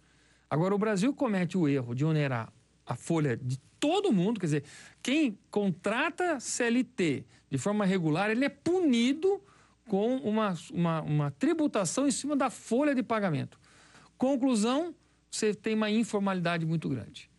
Agora, 0.49 0.75
o 0.75 0.79
Brasil 0.79 1.13
comete 1.13 1.59
o 1.59 1.69
erro 1.69 1.95
de 1.95 2.05
onerar 2.05 2.53
a 2.87 2.95
folha 2.95 3.37
de 3.37 3.59
todo 3.79 4.13
mundo, 4.13 4.41
quer 4.41 4.47
dizer, 4.47 4.65
quem 5.03 5.39
contrata 5.51 6.41
CLT 6.41 7.25
de 7.51 7.59
forma 7.59 7.85
regular, 7.85 8.31
ele 8.31 8.45
é 8.45 8.49
punido 8.49 9.41
com 9.87 10.17
uma, 10.17 10.55
uma, 10.73 11.03
uma 11.03 11.31
tributação 11.31 12.09
em 12.09 12.11
cima 12.11 12.35
da 12.35 12.51
folha 12.51 12.95
de 12.95 13.03
pagamento. 13.03 13.59
Conclusão, 14.17 14.95
você 15.31 15.55
tem 15.55 15.75
uma 15.75 15.91
informalidade 15.91 16.65
muito 16.65 16.89
grande. 16.89 17.31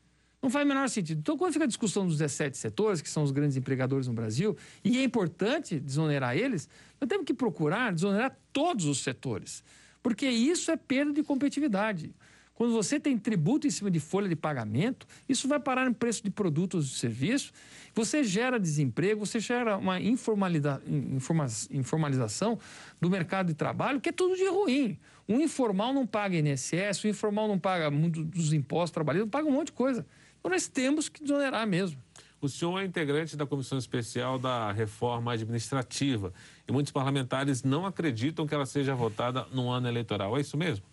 Não 0.42 0.50
faz 0.50 0.64
o 0.64 0.68
menor 0.68 0.88
sentido. 0.90 1.18
Então, 1.18 1.36
quando 1.36 1.54
fica 1.54 1.66
a 1.66 1.68
discussão 1.68 2.06
dos 2.06 2.20
17 2.20 2.56
setores, 2.58 3.02
que 3.02 3.10
são 3.10 3.24
os 3.24 3.32
grandes 3.32 3.58
empregadores 3.58 4.08
no 4.08 4.14
Brasil, 4.14 4.56
e 4.84 5.00
é 5.00 5.04
importante 5.04 5.80
desonerar 5.80 6.38
eles, 6.38 6.70
nós 7.02 7.08
temos 7.08 7.26
que 7.26 7.34
procurar 7.34 7.92
desonerar 7.92 8.38
todos 8.54 8.86
os 8.86 9.00
setores, 9.00 9.64
porque 10.04 10.28
isso 10.28 10.70
é 10.70 10.78
perda 10.78 11.14
de 11.14 11.24
competitividade. 11.24 12.14
Quando 12.56 12.72
você 12.72 13.00
tem 13.00 13.18
tributo 13.18 13.68
em 13.68 13.70
cima 13.70 13.92
de 13.92 14.00
folha 14.00 14.30
de 14.30 14.36
pagamento, 14.36 15.06
isso 15.28 15.46
vai 15.46 15.60
parar 15.60 15.90
no 15.90 15.94
preço 15.94 16.24
de 16.24 16.32
produtos 16.32 16.90
e 16.90 16.96
serviços, 16.98 17.52
você 17.94 18.24
gera 18.24 18.58
desemprego, 18.58 19.26
você 19.26 19.42
gera 19.42 19.78
uma 19.78 20.00
informalização 20.00 22.58
do 23.00 23.10
mercado 23.10 23.48
de 23.48 23.54
trabalho, 23.54 24.00
que 24.00 24.08
é 24.08 24.14
tudo 24.14 24.38
de 24.38 24.48
ruim. 24.48 24.98
O 25.28 25.34
informal 25.34 25.94
não 25.94 26.08
paga 26.08 26.38
INSS, 26.38 27.04
o 27.04 27.10
informal 27.10 27.46
não 27.48 27.60
paga 27.60 27.92
muito 27.92 28.24
dos 28.24 28.54
impostos 28.54 28.92
trabalhistas, 28.92 29.30
paga 29.30 29.48
um 29.48 29.52
monte 29.52 29.68
de 29.68 29.74
coisa. 29.74 30.06
Então 30.40 30.50
nós 30.50 30.68
temos 30.68 31.10
que 31.10 31.22
desonerar 31.22 31.68
mesmo. 31.68 32.02
O 32.40 32.48
senhor 32.48 32.80
é 32.80 32.86
integrante 32.86 33.36
da 33.36 33.46
Comissão 33.46 33.78
Especial 33.78 34.40
da 34.40 34.72
Reforma 34.72 35.34
Administrativa 35.34 36.32
e 36.68 36.72
muitos 36.72 36.94
parlamentares 36.94 37.64
não 37.64 37.86
acreditam 37.86 38.48
que 38.48 38.56
ela 38.56 38.66
seja 38.66 38.96
votada 38.96 39.46
no 39.52 39.70
ano 39.70 39.90
eleitoral. 39.90 40.38
É 40.38 40.42
isso 40.42 40.56
mesmo? 40.56 40.86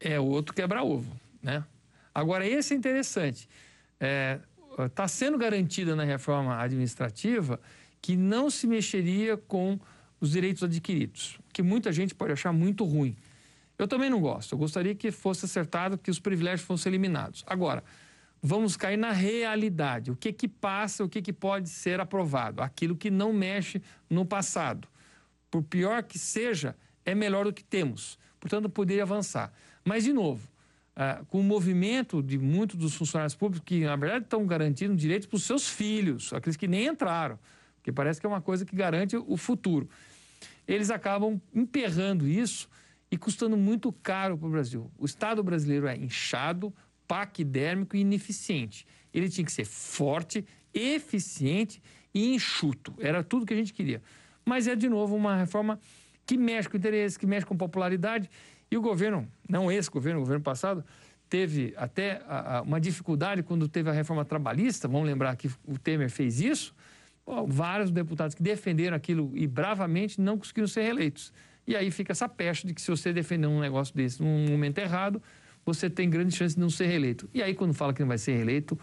É 0.00 0.20
outro 0.20 0.54
quebra-ovo, 0.54 1.18
né? 1.42 1.64
Agora, 2.14 2.46
esse 2.46 2.74
é 2.74 2.76
interessante. 2.76 3.48
Está 3.94 4.84
é, 4.84 4.88
tá 4.94 5.08
sendo 5.08 5.36
garantida 5.38 5.94
na 5.94 6.04
reforma 6.04 6.58
administrativa 6.58 7.60
que 8.00 8.16
não 8.16 8.48
se 8.50 8.66
mexeria 8.66 9.36
com 9.36 9.78
os 10.20 10.30
direitos 10.30 10.62
adquiridos, 10.62 11.38
que 11.52 11.62
muita 11.62 11.92
gente 11.92 12.14
pode 12.14 12.32
achar 12.32 12.52
muito 12.52 12.84
ruim. 12.84 13.16
Eu 13.78 13.86
também 13.86 14.08
não 14.08 14.20
gosto. 14.20 14.52
Eu 14.52 14.58
gostaria 14.58 14.94
que 14.94 15.10
fosse 15.10 15.44
acertado 15.44 15.98
que 15.98 16.10
os 16.10 16.18
privilégios 16.18 16.66
fossem 16.66 16.90
eliminados. 16.90 17.44
Agora, 17.46 17.84
vamos 18.42 18.76
cair 18.76 18.96
na 18.96 19.12
realidade. 19.12 20.10
O 20.10 20.16
que 20.16 20.32
que 20.32 20.48
passa, 20.48 21.04
o 21.04 21.08
que 21.08 21.20
que 21.20 21.32
pode 21.32 21.68
ser 21.68 22.00
aprovado? 22.00 22.62
Aquilo 22.62 22.96
que 22.96 23.10
não 23.10 23.32
mexe 23.32 23.82
no 24.08 24.24
passado. 24.24 24.88
Por 25.50 25.62
pior 25.62 26.02
que 26.02 26.18
seja, 26.18 26.74
é 27.04 27.14
melhor 27.14 27.44
do 27.44 27.52
que 27.52 27.62
temos. 27.62 28.18
Portanto, 28.40 28.68
poderia 28.68 29.02
avançar. 29.02 29.52
Mas, 29.86 30.02
de 30.02 30.12
novo, 30.12 30.46
ah, 30.96 31.22
com 31.28 31.38
o 31.38 31.44
movimento 31.44 32.20
de 32.20 32.36
muitos 32.36 32.76
dos 32.76 32.96
funcionários 32.96 33.36
públicos 33.36 33.64
que, 33.64 33.84
na 33.84 33.94
verdade, 33.94 34.24
estão 34.24 34.44
garantindo 34.44 34.96
direitos 34.96 35.28
para 35.28 35.36
os 35.36 35.44
seus 35.44 35.68
filhos, 35.68 36.32
aqueles 36.32 36.56
que 36.56 36.66
nem 36.66 36.88
entraram, 36.88 37.38
porque 37.76 37.92
parece 37.92 38.18
que 38.18 38.26
é 38.26 38.28
uma 38.28 38.40
coisa 38.40 38.64
que 38.64 38.74
garante 38.74 39.16
o 39.16 39.36
futuro. 39.36 39.88
Eles 40.66 40.90
acabam 40.90 41.40
emperrando 41.54 42.26
isso 42.26 42.68
e 43.12 43.16
custando 43.16 43.56
muito 43.56 43.92
caro 43.92 44.36
para 44.36 44.48
o 44.48 44.50
Brasil. 44.50 44.90
O 44.98 45.06
Estado 45.06 45.40
brasileiro 45.40 45.86
é 45.86 45.96
inchado, 45.96 46.74
paquidérmico 47.06 47.96
e 47.96 48.00
ineficiente. 48.00 48.84
Ele 49.14 49.28
tinha 49.28 49.44
que 49.44 49.52
ser 49.52 49.64
forte, 49.64 50.44
eficiente 50.74 51.80
e 52.12 52.34
enxuto. 52.34 52.92
Era 52.98 53.22
tudo 53.22 53.46
que 53.46 53.54
a 53.54 53.56
gente 53.56 53.72
queria. 53.72 54.02
Mas 54.44 54.66
é, 54.66 54.74
de 54.74 54.88
novo, 54.88 55.14
uma 55.14 55.36
reforma 55.36 55.78
que 56.26 56.36
mexe 56.36 56.68
com 56.68 56.76
interesse, 56.76 57.16
que 57.16 57.26
mexe 57.26 57.46
com 57.46 57.56
popularidade. 57.56 58.28
E 58.70 58.76
o 58.76 58.80
governo, 58.80 59.28
não 59.48 59.70
esse 59.70 59.90
governo, 59.90 60.20
o 60.20 60.22
governo 60.22 60.42
passado, 60.42 60.84
teve 61.28 61.74
até 61.76 62.20
uma 62.64 62.80
dificuldade 62.80 63.42
quando 63.42 63.68
teve 63.68 63.90
a 63.90 63.92
reforma 63.92 64.24
trabalhista. 64.24 64.88
Vamos 64.88 65.06
lembrar 65.06 65.34
que 65.36 65.48
o 65.64 65.78
Temer 65.78 66.10
fez 66.10 66.40
isso. 66.40 66.74
Vários 67.48 67.90
deputados 67.90 68.34
que 68.34 68.42
defenderam 68.42 68.96
aquilo 68.96 69.32
e 69.34 69.46
bravamente 69.46 70.20
não 70.20 70.38
conseguiram 70.38 70.68
ser 70.68 70.82
reeleitos. 70.82 71.32
E 71.66 71.74
aí 71.74 71.90
fica 71.90 72.12
essa 72.12 72.28
peste 72.28 72.66
de 72.66 72.74
que 72.74 72.80
se 72.80 72.88
você 72.88 73.12
defender 73.12 73.48
um 73.48 73.58
negócio 73.58 73.94
desse 73.94 74.22
num 74.22 74.46
momento 74.48 74.78
errado, 74.78 75.20
você 75.64 75.90
tem 75.90 76.08
grande 76.08 76.34
chance 76.34 76.54
de 76.54 76.60
não 76.60 76.70
ser 76.70 76.86
reeleito. 76.86 77.28
E 77.34 77.42
aí, 77.42 77.52
quando 77.52 77.74
fala 77.74 77.92
que 77.92 78.00
não 78.00 78.06
vai 78.06 78.18
ser 78.18 78.36
reeleito, 78.36 78.78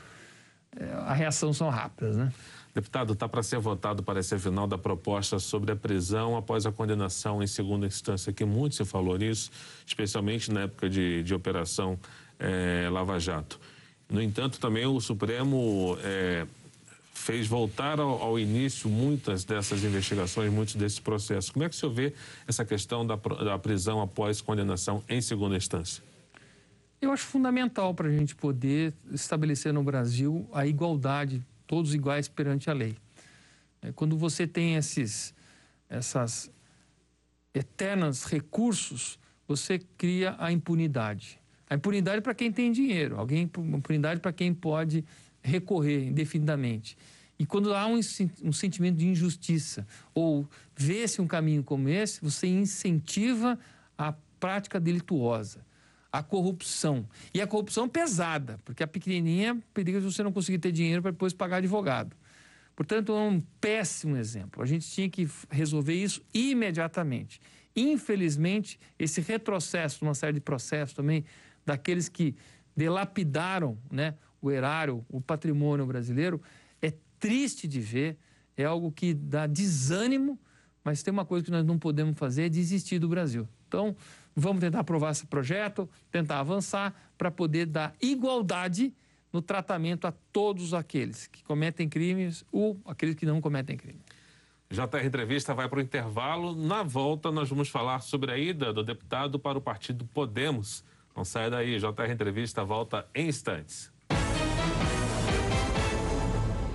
é, 0.77 0.83
a 0.91 1.13
reação 1.13 1.53
são 1.53 1.69
rápidas, 1.69 2.17
né? 2.17 2.33
Deputado, 2.73 3.13
está 3.13 3.29
para 3.29 3.43
ser 3.43 3.59
votado 3.59 4.01
o 4.01 4.03
parecer 4.03 4.39
final 4.39 4.65
da 4.65 4.79
proposta 4.79 5.37
sobre 5.37 5.71
a 5.71 5.75
prisão 5.75 6.35
após 6.35 6.65
a 6.65 6.71
condenação 6.71 7.43
em 7.43 7.45
segunda 7.45 7.85
instância, 7.85 8.33
que 8.33 8.43
muito 8.43 8.75
se 8.75 8.83
falou 8.83 9.15
nisso, 9.15 9.51
especialmente 9.85 10.51
na 10.51 10.61
época 10.61 10.89
de, 10.89 11.21
de 11.21 11.35
Operação 11.35 11.99
é, 12.39 12.89
Lava 12.91 13.19
Jato. 13.19 13.59
No 14.09 14.19
entanto, 14.21 14.59
também 14.59 14.87
o 14.87 14.99
Supremo 14.99 15.97
é, 16.01 16.47
fez 17.13 17.47
voltar 17.47 17.99
ao, 17.99 18.21
ao, 18.21 18.39
início 18.39 18.89
muitas 18.89 19.43
dessas 19.43 19.83
investigações, 19.83 20.51
muitos 20.51 20.73
desses 20.73 20.99
processos. 20.99 21.51
Como 21.51 21.63
é 21.63 21.69
que 21.69 21.75
o 21.75 21.77
senhor 21.77 21.93
vê 21.93 22.13
essa 22.47 22.65
questão 22.65 23.05
da, 23.05 23.15
da 23.15 23.57
prisão 23.59 24.01
após 24.01 24.41
condenação 24.41 25.03
em 25.07 25.21
segunda 25.21 25.55
instância? 25.55 26.03
Eu 26.99 27.11
acho 27.11 27.25
fundamental 27.25 27.93
para 27.93 28.07
a 28.07 28.11
gente 28.11 28.33
poder 28.35 28.93
estabelecer 29.11 29.73
no 29.73 29.83
Brasil 29.83 30.47
a 30.53 30.65
igualdade, 30.65 31.43
todos 31.73 31.95
iguais 31.95 32.27
perante 32.27 32.69
a 32.69 32.73
lei. 32.73 32.95
É, 33.81 33.91
quando 33.91 34.15
você 34.15 34.45
tem 34.45 34.75
esses, 34.75 35.33
essas 35.89 36.51
eternos 37.51 38.25
recursos, 38.25 39.17
você 39.47 39.79
cria 39.97 40.35
a 40.37 40.51
impunidade. 40.51 41.41
A 41.67 41.73
impunidade 41.73 42.21
para 42.21 42.35
quem 42.35 42.51
tem 42.51 42.71
dinheiro, 42.71 43.19
alguém 43.19 43.49
impunidade 43.57 44.19
para 44.19 44.31
quem 44.31 44.53
pode 44.53 45.03
recorrer 45.41 46.09
indefinidamente. 46.09 46.95
E 47.39 47.43
quando 47.43 47.73
há 47.73 47.87
um, 47.87 47.99
um 48.43 48.51
sentimento 48.51 48.97
de 48.97 49.07
injustiça 49.07 49.87
ou 50.13 50.47
vê-se 50.77 51.23
um 51.23 51.27
caminho 51.27 51.63
como 51.63 51.89
esse, 51.89 52.21
você 52.21 52.45
incentiva 52.45 53.57
a 53.97 54.13
prática 54.39 54.79
delituosa 54.79 55.65
a 56.13 56.21
corrupção. 56.21 57.09
E 57.33 57.41
a 57.41 57.47
corrupção 57.47 57.89
pesada, 57.89 58.59
porque 58.63 58.83
a 58.83 58.87
pequenininha 58.87 59.59
periga 59.73 59.99
você 59.99 60.21
não 60.21 60.31
conseguir 60.31 60.59
ter 60.59 60.71
dinheiro 60.71 61.01
para 61.01 61.09
depois 61.09 61.33
pagar 61.33 61.57
advogado. 61.57 62.15
Portanto, 62.75 63.11
é 63.11 63.19
um 63.19 63.41
péssimo 63.59 64.15
exemplo. 64.15 64.61
A 64.61 64.65
gente 64.67 64.87
tinha 64.87 65.09
que 65.09 65.27
resolver 65.49 65.95
isso 65.95 66.21
imediatamente. 66.31 67.41
Infelizmente, 67.75 68.79
esse 68.99 69.21
retrocesso, 69.21 70.05
uma 70.05 70.13
série 70.13 70.33
de 70.33 70.39
processos 70.39 70.93
também, 70.93 71.25
daqueles 71.65 72.07
que 72.07 72.35
delapidaram 72.77 73.75
né, 73.91 74.13
o 74.39 74.51
erário, 74.51 75.03
o 75.09 75.19
patrimônio 75.19 75.85
brasileiro, 75.85 76.39
é 76.79 76.93
triste 77.19 77.67
de 77.67 77.79
ver, 77.79 78.19
é 78.55 78.63
algo 78.63 78.91
que 78.91 79.15
dá 79.15 79.47
desânimo, 79.47 80.39
mas 80.83 81.01
tem 81.01 81.11
uma 81.11 81.25
coisa 81.25 81.43
que 81.43 81.51
nós 81.51 81.65
não 81.65 81.79
podemos 81.79 82.15
fazer, 82.19 82.43
é 82.43 82.49
desistir 82.49 82.99
do 82.99 83.07
Brasil. 83.07 83.47
Então, 83.67 83.95
Vamos 84.35 84.61
tentar 84.61 84.79
aprovar 84.79 85.11
esse 85.11 85.25
projeto, 85.25 85.89
tentar 86.11 86.39
avançar 86.39 86.93
para 87.17 87.29
poder 87.29 87.67
dar 87.67 87.93
igualdade 88.01 88.93
no 89.31 89.41
tratamento 89.41 90.05
a 90.05 90.13
todos 90.31 90.73
aqueles 90.73 91.27
que 91.27 91.43
cometem 91.43 91.87
crimes 91.87 92.43
ou 92.51 92.79
aqueles 92.85 93.15
que 93.15 93.25
não 93.25 93.41
cometem 93.41 93.75
crime. 93.75 93.99
JR 94.69 95.05
Entrevista 95.05 95.53
vai 95.53 95.69
para 95.69 95.77
o 95.77 95.81
intervalo. 95.81 96.55
Na 96.55 96.81
volta, 96.81 97.31
nós 97.31 97.47
vamos 97.49 97.69
falar 97.69 98.01
sobre 98.01 98.31
a 98.31 98.37
ida 98.37 98.73
do 98.73 98.83
deputado 98.83 99.37
para 99.37 99.57
o 99.57 99.61
partido 99.61 100.05
Podemos. 100.05 100.83
Não 101.15 101.23
saia 101.23 101.49
daí, 101.49 101.77
JR 101.77 102.11
Entrevista 102.11 102.63
volta 102.63 103.05
em 103.13 103.27
instantes. 103.27 103.91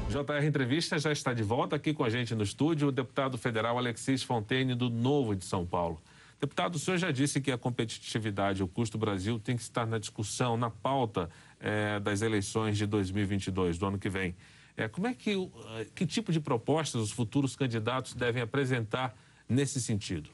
JR 0.08 0.44
Entrevista 0.46 0.98
já 0.98 1.12
está 1.12 1.34
de 1.34 1.42
volta 1.42 1.76
aqui 1.76 1.92
com 1.92 2.04
a 2.04 2.08
gente 2.08 2.34
no 2.34 2.42
estúdio 2.42 2.88
o 2.88 2.92
deputado 2.92 3.36
federal 3.36 3.76
Alexis 3.76 4.22
Fontaine, 4.22 4.74
do 4.74 4.88
Novo 4.88 5.34
de 5.34 5.44
São 5.44 5.66
Paulo. 5.66 6.00
Deputado, 6.40 6.76
o 6.76 6.78
senhor 6.78 6.96
já 6.98 7.10
disse 7.10 7.40
que 7.40 7.50
a 7.50 7.58
competitividade, 7.58 8.62
o 8.62 8.68
custo 8.68 8.96
Brasil, 8.96 9.40
tem 9.40 9.56
que 9.56 9.62
estar 9.62 9.86
na 9.86 9.98
discussão, 9.98 10.56
na 10.56 10.70
pauta 10.70 11.28
é, 11.58 11.98
das 11.98 12.22
eleições 12.22 12.78
de 12.78 12.86
2022, 12.86 13.76
do 13.76 13.86
ano 13.86 13.98
que 13.98 14.08
vem. 14.08 14.36
É, 14.76 14.86
como 14.86 15.08
é 15.08 15.14
que, 15.14 15.32
eh, 15.32 15.86
que 15.92 16.06
tipo 16.06 16.30
de 16.30 16.38
propostas 16.38 17.02
os 17.02 17.10
futuros 17.10 17.56
candidatos 17.56 18.14
devem 18.14 18.40
apresentar 18.40 19.12
nesse 19.48 19.80
sentido? 19.80 20.30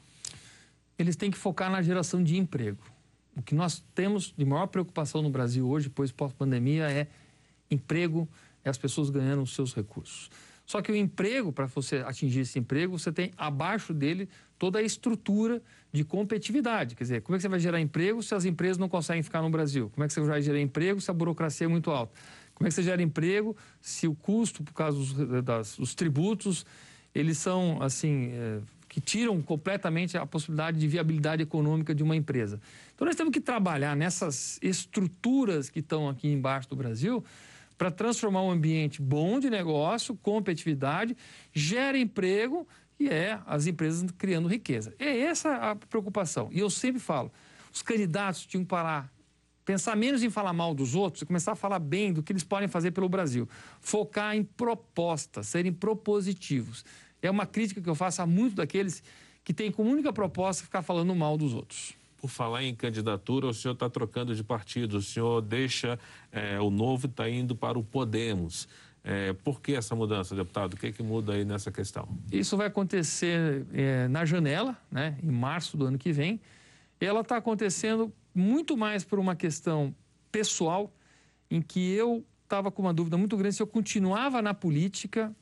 Eles 0.99 1.15
têm 1.15 1.31
que 1.31 1.37
focar 1.37 1.71
na 1.71 1.81
geração 1.81 2.23
de 2.23 2.37
emprego. 2.37 2.83
O 3.35 3.41
que 3.41 3.55
nós 3.55 3.83
temos 3.95 4.31
de 4.37 4.45
maior 4.45 4.67
preocupação 4.67 5.23
no 5.23 5.31
Brasil 5.31 5.67
hoje, 5.67 5.89
depois 5.89 6.11
pós-pandemia, 6.11 6.91
é 6.91 7.07
emprego, 7.71 8.29
é 8.63 8.69
as 8.69 8.77
pessoas 8.77 9.09
ganhando 9.09 9.41
os 9.41 9.55
seus 9.55 9.73
recursos. 9.73 10.29
Só 10.65 10.81
que 10.81 10.91
o 10.91 10.95
emprego, 10.95 11.51
para 11.51 11.67
você 11.67 11.97
atingir 11.97 12.41
esse 12.41 12.57
emprego, 12.57 12.97
você 12.97 13.11
tem 13.11 13.31
abaixo 13.37 13.93
dele 13.93 14.27
toda 14.57 14.79
a 14.79 14.81
estrutura 14.81 15.61
de 15.91 16.03
competitividade. 16.03 16.95
Quer 16.95 17.03
dizer, 17.03 17.21
como 17.21 17.35
é 17.35 17.37
que 17.37 17.43
você 17.43 17.49
vai 17.49 17.59
gerar 17.59 17.79
emprego 17.79 18.21
se 18.23 18.33
as 18.33 18.45
empresas 18.45 18.77
não 18.77 18.89
conseguem 18.89 19.21
ficar 19.21 19.41
no 19.41 19.49
Brasil? 19.49 19.89
Como 19.93 20.03
é 20.03 20.07
que 20.07 20.13
você 20.13 20.21
vai 20.21 20.41
gerar 20.41 20.59
emprego 20.59 20.99
se 20.99 21.11
a 21.11 21.13
burocracia 21.13 21.65
é 21.65 21.67
muito 21.67 21.91
alta? 21.91 22.13
Como 22.55 22.67
é 22.67 22.69
que 22.69 22.75
você 22.75 22.83
gera 22.83 23.01
emprego 23.01 23.55
se 23.79 24.07
o 24.07 24.15
custo, 24.15 24.63
por 24.63 24.73
causa 24.73 24.97
dos, 24.97 25.43
das, 25.43 25.77
dos 25.77 25.93
tributos, 25.93 26.65
eles 27.13 27.37
são 27.37 27.81
assim 27.81 28.31
é, 28.33 28.59
que 28.87 29.01
tiram 29.01 29.41
completamente 29.41 30.17
a 30.17 30.25
possibilidade 30.25 30.79
de 30.79 30.87
viabilidade 30.87 31.43
econômica 31.43 31.93
de 31.93 32.01
uma 32.01 32.15
empresa. 32.15 32.61
Então 32.93 33.05
nós 33.05 33.15
temos 33.15 33.31
que 33.31 33.41
trabalhar 33.41 33.95
nessas 33.95 34.57
estruturas 34.61 35.69
que 35.69 35.79
estão 35.79 36.07
aqui 36.07 36.29
embaixo 36.29 36.69
do 36.69 36.75
Brasil 36.77 37.23
para 37.77 37.91
transformar 37.91 38.41
um 38.41 38.51
ambiente 38.51 39.01
bom 39.01 39.39
de 39.39 39.49
negócio, 39.49 40.15
competitividade, 40.15 41.15
gera 41.53 41.97
emprego 41.97 42.67
e 42.99 43.09
é 43.09 43.39
as 43.45 43.67
empresas 43.67 44.09
criando 44.17 44.47
riqueza. 44.47 44.93
É 44.97 45.19
essa 45.19 45.55
a 45.55 45.75
preocupação. 45.75 46.49
E 46.51 46.59
eu 46.59 46.69
sempre 46.69 46.99
falo, 46.99 47.31
os 47.73 47.81
candidatos 47.81 48.45
tinham 48.45 48.63
que 48.63 48.69
parar 48.69 49.13
pensar 49.65 49.95
menos 49.95 50.21
em 50.21 50.29
falar 50.29 50.53
mal 50.53 50.75
dos 50.75 50.93
outros 50.93 51.23
e 51.23 51.25
começar 51.25 51.53
a 51.53 51.55
falar 51.55 51.79
bem 51.79 52.13
do 52.13 52.21
que 52.21 52.31
eles 52.31 52.43
podem 52.43 52.67
fazer 52.67 52.91
pelo 52.91 53.09
Brasil. 53.09 53.49
Focar 53.81 54.35
em 54.35 54.43
propostas, 54.43 55.47
serem 55.47 55.73
propositivos. 55.73 56.85
É 57.19 57.31
uma 57.31 57.47
crítica 57.47 57.81
que 57.81 57.89
eu 57.89 57.95
faço 57.95 58.21
a 58.21 58.27
muitos 58.27 58.53
daqueles 58.53 59.01
que 59.43 59.53
têm 59.53 59.71
como 59.71 59.89
única 59.89 60.13
proposta 60.13 60.63
ficar 60.63 60.83
falando 60.83 61.13
mal 61.15 61.35
dos 61.35 61.53
outros. 61.53 61.95
Por 62.17 62.29
falar 62.29 62.63
em 62.63 62.73
candidatura, 62.73 63.47
o 63.47 63.53
senhor 63.53 63.73
está 63.73 63.89
trocando 63.89 64.33
de 64.33 64.43
partido, 64.43 64.97
o 64.97 65.01
senhor 65.01 65.41
deixa 65.41 65.99
é, 66.31 66.59
o 66.59 66.69
novo 66.69 67.07
está 67.07 67.29
indo 67.29 67.55
para 67.55 67.77
o 67.77 67.83
Podemos. 67.83 68.67
É, 69.03 69.33
por 69.33 69.61
que 69.61 69.73
essa 69.73 69.95
mudança, 69.95 70.35
deputado? 70.35 70.73
O 70.73 70.77
que, 70.77 70.87
é 70.87 70.91
que 70.91 71.03
muda 71.03 71.33
aí 71.33 71.45
nessa 71.45 71.71
questão? 71.71 72.07
Isso 72.31 72.57
vai 72.57 72.65
acontecer 72.65 73.65
é, 73.71 74.07
na 74.07 74.25
janela, 74.25 74.75
né, 74.91 75.15
em 75.21 75.29
março 75.29 75.77
do 75.77 75.85
ano 75.85 75.97
que 75.97 76.11
vem. 76.11 76.41
E 76.99 77.05
ela 77.05 77.21
está 77.21 77.37
acontecendo 77.37 78.11
muito 78.33 78.75
mais 78.75 79.03
por 79.03 79.19
uma 79.19 79.35
questão 79.35 79.95
pessoal, 80.31 80.91
em 81.51 81.61
que 81.61 81.93
eu 81.93 82.25
estava 82.43 82.71
com 82.71 82.81
uma 82.81 82.93
dúvida 82.93 83.15
muito 83.15 83.37
grande 83.37 83.55
se 83.55 83.61
eu 83.61 83.67
continuava 83.67 84.41
na 84.41 84.53
política 84.53 85.35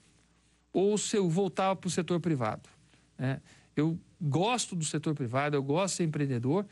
ou 0.73 0.97
se 0.97 1.15
eu 1.15 1.29
voltava 1.29 1.75
para 1.75 1.87
o 1.87 1.91
setor 1.91 2.19
privado. 2.19 2.67
Né? 3.17 3.39
Eu 3.75 3.97
gosto 4.23 4.75
do 4.75 4.85
setor 4.85 5.13
privado, 5.13 5.57
eu 5.57 5.61
gosto 5.61 5.93
de 5.93 5.97
ser 5.97 6.03
empreendedor 6.05 6.65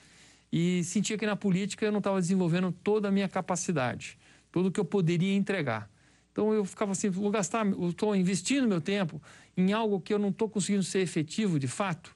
e 0.51 0.83
sentia 0.83 1.17
que 1.17 1.25
na 1.25 1.35
política 1.35 1.85
eu 1.85 1.91
não 1.91 1.99
estava 1.99 2.19
desenvolvendo 2.19 2.71
toda 2.71 3.09
a 3.09 3.11
minha 3.11 3.27
capacidade, 3.27 4.17
tudo 4.51 4.69
o 4.69 4.71
que 4.71 4.79
eu 4.79 4.85
poderia 4.85 5.35
entregar. 5.35 5.89
Então 6.31 6.53
eu 6.53 6.63
ficava 6.63 6.93
assim, 6.93 7.09
vou 7.09 7.29
gastar, 7.29 7.67
estou 7.67 8.15
investindo 8.15 8.67
meu 8.67 8.79
tempo 8.79 9.21
em 9.55 9.73
algo 9.73 9.99
que 9.99 10.13
eu 10.13 10.19
não 10.19 10.29
estou 10.29 10.49
conseguindo 10.49 10.83
ser 10.83 10.99
efetivo 10.99 11.59
de 11.59 11.67
fato. 11.67 12.15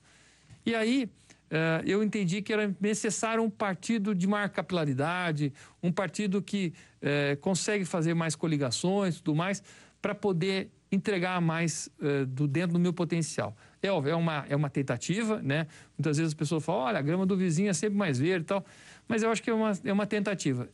E 0.65 0.73
aí 0.73 1.09
eh, 1.49 1.83
eu 1.85 2.01
entendi 2.01 2.41
que 2.41 2.53
era 2.53 2.73
necessário 2.79 3.43
um 3.43 3.49
partido 3.49 4.15
de 4.15 4.25
maior 4.25 4.49
capilaridade, 4.49 5.53
um 5.83 5.91
partido 5.91 6.41
que 6.41 6.73
eh, 7.01 7.37
consegue 7.41 7.83
fazer 7.83 8.13
mais 8.13 8.35
coligações 8.35 9.19
tudo 9.19 9.35
mais, 9.35 9.61
para 10.01 10.15
poder 10.15 10.69
entregar 10.91 11.41
mais 11.41 11.89
eh, 12.01 12.25
do 12.25 12.47
dentro 12.47 12.73
do 12.73 12.79
meu 12.79 12.93
potencial. 12.93 13.55
É 13.81 13.91
óbvio, 13.91 14.11
é 14.11 14.15
uma, 14.15 14.45
é 14.49 14.55
uma 14.55 14.69
tentativa, 14.69 15.41
né? 15.41 15.67
Muitas 15.97 16.17
vezes 16.17 16.31
as 16.31 16.33
pessoas 16.33 16.63
falam, 16.63 16.83
olha, 16.83 16.99
a 16.99 17.01
grama 17.01 17.25
do 17.25 17.35
vizinho 17.35 17.69
é 17.69 17.73
sempre 17.73 17.97
mais 17.97 18.17
verde 18.19 18.43
e 18.43 18.47
tal, 18.47 18.65
mas 19.07 19.23
eu 19.23 19.29
acho 19.29 19.43
que 19.43 19.49
é 19.49 19.53
uma, 19.53 19.73
é 19.83 19.93
uma 19.93 20.05
tentativa 20.05 20.69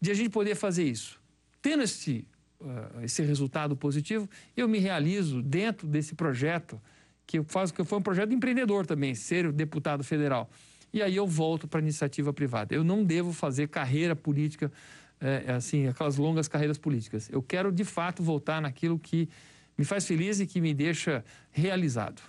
de 0.00 0.10
a 0.10 0.14
gente 0.14 0.30
poder 0.30 0.54
fazer 0.54 0.84
isso. 0.84 1.20
Tendo 1.62 1.82
esse, 1.82 2.26
uh, 2.60 3.02
esse 3.02 3.22
resultado 3.22 3.76
positivo, 3.76 4.28
eu 4.56 4.68
me 4.68 4.78
realizo 4.78 5.40
dentro 5.40 5.86
desse 5.86 6.14
projeto 6.14 6.80
que 7.26 7.42
faz 7.44 7.70
que 7.70 7.82
foi 7.84 7.98
um 7.98 8.02
projeto 8.02 8.34
empreendedor 8.34 8.86
também, 8.86 9.14
ser 9.14 9.50
deputado 9.50 10.04
federal. 10.04 10.50
E 10.92 11.02
aí 11.02 11.16
eu 11.16 11.26
volto 11.26 11.66
para 11.66 11.80
a 11.80 11.82
iniciativa 11.82 12.32
privada. 12.32 12.74
Eu 12.74 12.84
não 12.84 13.02
devo 13.02 13.32
fazer 13.32 13.68
carreira 13.68 14.14
política, 14.14 14.70
é, 15.24 15.52
assim, 15.52 15.86
aquelas 15.86 16.18
longas 16.18 16.46
carreiras 16.46 16.76
políticas. 16.76 17.30
Eu 17.30 17.42
quero, 17.42 17.72
de 17.72 17.82
fato, 17.82 18.22
voltar 18.22 18.60
naquilo 18.60 18.98
que 18.98 19.26
me 19.76 19.84
faz 19.84 20.06
feliz 20.06 20.38
e 20.38 20.46
que 20.46 20.60
me 20.60 20.74
deixa 20.74 21.24
realizado. 21.50 22.20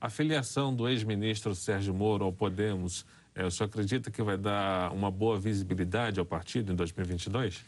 A 0.00 0.10
filiação 0.10 0.74
do 0.74 0.88
ex-ministro 0.88 1.54
Sérgio 1.54 1.94
Moro 1.94 2.24
ao 2.24 2.32
Podemos, 2.32 3.06
é, 3.36 3.46
o 3.46 3.50
senhor 3.50 3.68
acredita 3.68 4.10
que 4.10 4.20
vai 4.20 4.36
dar 4.36 4.92
uma 4.92 5.12
boa 5.12 5.38
visibilidade 5.38 6.18
ao 6.18 6.26
partido 6.26 6.72
em 6.72 6.74
2022? 6.74 7.64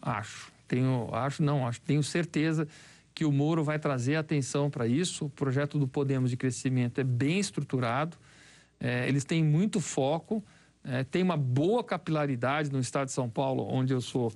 Acho. 0.00 0.52
Tenho, 0.68 1.08
acho, 1.12 1.42
não, 1.42 1.66
acho, 1.66 1.80
tenho 1.80 2.02
certeza 2.02 2.68
que 3.12 3.24
o 3.24 3.32
Moro 3.32 3.64
vai 3.64 3.78
trazer 3.78 4.14
atenção 4.14 4.70
para 4.70 4.86
isso. 4.86 5.24
O 5.26 5.30
projeto 5.30 5.76
do 5.76 5.88
Podemos 5.88 6.30
de 6.30 6.36
Crescimento 6.36 7.00
é 7.00 7.04
bem 7.04 7.40
estruturado, 7.40 8.16
é, 8.78 9.08
eles 9.08 9.24
têm 9.24 9.42
muito 9.42 9.80
foco, 9.80 10.44
é, 10.84 11.02
tem 11.02 11.22
uma 11.22 11.36
boa 11.36 11.82
capilaridade 11.82 12.70
no 12.70 12.78
estado 12.78 13.06
de 13.06 13.12
São 13.12 13.28
Paulo, 13.28 13.66
onde 13.68 13.92
eu 13.92 14.00
sou 14.00 14.32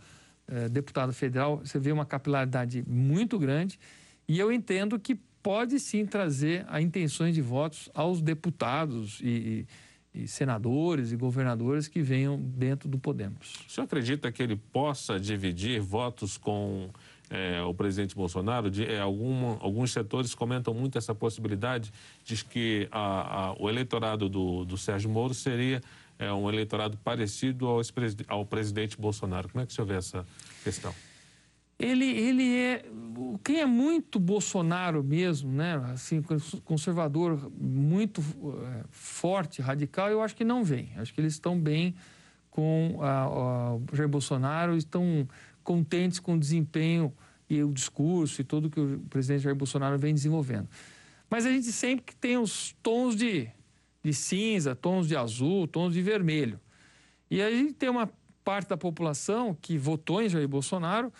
é, 0.46 0.68
deputado 0.68 1.12
federal. 1.12 1.58
Você 1.58 1.78
vê 1.78 1.92
uma 1.92 2.06
capilaridade 2.06 2.82
muito 2.86 3.38
grande 3.38 3.78
e 4.26 4.38
eu 4.38 4.50
entendo 4.50 4.98
que 4.98 5.14
pode 5.42 5.78
sim 5.78 6.06
trazer 6.06 6.64
a 6.68 6.80
intenções 6.80 7.34
de 7.34 7.42
votos 7.42 7.88
aos 7.94 8.20
deputados 8.20 9.20
e, 9.22 9.66
e, 10.14 10.22
e 10.22 10.28
senadores 10.28 11.12
e 11.12 11.16
governadores 11.16 11.86
que 11.86 12.02
venham 12.02 12.40
dentro 12.40 12.88
do 12.88 12.98
Podemos. 12.98 13.54
O 13.66 13.70
senhor 13.70 13.84
acredita 13.84 14.32
que 14.32 14.42
ele 14.42 14.56
possa 14.56 15.18
dividir 15.18 15.80
votos 15.80 16.36
com 16.36 16.90
é, 17.30 17.62
o 17.62 17.74
presidente 17.74 18.14
Bolsonaro, 18.14 18.70
de, 18.70 18.84
é, 18.84 19.00
alguma, 19.00 19.58
alguns 19.60 19.92
setores 19.92 20.34
comentam 20.34 20.72
muito 20.72 20.96
essa 20.96 21.14
possibilidade, 21.14 21.92
diz 22.24 22.42
que 22.42 22.88
a, 22.90 23.48
a, 23.48 23.52
o 23.58 23.68
eleitorado 23.68 24.28
do, 24.28 24.64
do 24.64 24.76
Sérgio 24.76 25.10
Moro 25.10 25.34
seria 25.34 25.80
é, 26.18 26.32
um 26.32 26.48
eleitorado 26.48 26.98
parecido 26.98 27.66
ao, 27.66 27.80
ao 28.28 28.46
presidente 28.46 29.00
Bolsonaro. 29.00 29.48
Como 29.48 29.62
é 29.62 29.66
que 29.66 29.72
o 29.72 29.74
senhor 29.74 29.86
vê 29.86 29.94
essa 29.94 30.26
questão? 30.64 30.94
Ele, 31.78 32.06
ele 32.06 32.56
é. 32.56 32.84
Quem 33.44 33.60
é 33.60 33.66
muito 33.66 34.18
Bolsonaro 34.18 35.04
mesmo, 35.04 35.52
né? 35.52 35.76
Assim, 35.92 36.20
conservador 36.64 37.50
muito 37.56 38.20
é, 38.20 38.84
forte, 38.90 39.62
radical, 39.62 40.08
eu 40.08 40.20
acho 40.20 40.34
que 40.34 40.44
não 40.44 40.64
vem. 40.64 40.90
Acho 40.96 41.14
que 41.14 41.20
eles 41.20 41.34
estão 41.34 41.58
bem 41.58 41.94
com 42.50 42.98
a, 43.00 43.26
a, 43.26 43.96
Jair 43.96 44.08
Bolsonaro, 44.08 44.76
estão 44.76 45.28
contentes 45.62 46.18
com 46.18 46.34
o 46.34 46.38
desempenho 46.38 47.12
e 47.48 47.62
o 47.62 47.72
discurso 47.72 48.40
e 48.40 48.44
tudo 48.44 48.68
que 48.68 48.80
o 48.80 48.98
presidente 49.08 49.42
Jair 49.42 49.54
Bolsonaro 49.54 49.96
vem 49.96 50.12
desenvolvendo. 50.12 50.68
Mas 51.30 51.46
a 51.46 51.50
gente 51.52 51.70
sempre 51.70 52.12
tem 52.16 52.36
os 52.36 52.74
tons 52.82 53.14
de, 53.14 53.48
de 54.08 54.14
cinza, 54.14 54.74
tons 54.74 55.06
de 55.06 55.14
azul, 55.14 55.68
tons 55.68 55.92
de 55.92 56.00
vermelho. 56.00 56.58
E 57.30 57.42
a 57.42 57.50
gente 57.50 57.74
tem 57.74 57.90
uma 57.90 58.10
parte 58.42 58.68
da 58.68 58.76
população 58.76 59.54
que 59.60 59.76
votou 59.76 60.22
em 60.22 60.28
Jair 60.30 60.48
Bolsonaro, 60.48 61.12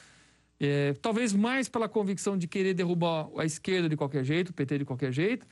é, 0.58 0.94
talvez 0.94 1.34
mais 1.34 1.68
pela 1.68 1.86
convicção 1.86 2.36
de 2.38 2.48
querer 2.48 2.72
derrubar 2.72 3.28
a 3.36 3.44
esquerda 3.44 3.88
de 3.88 3.96
qualquer 3.96 4.24
jeito, 4.24 4.48
o 4.48 4.54
PT 4.54 4.78
de 4.78 4.84
qualquer 4.86 5.12
jeito. 5.12 5.46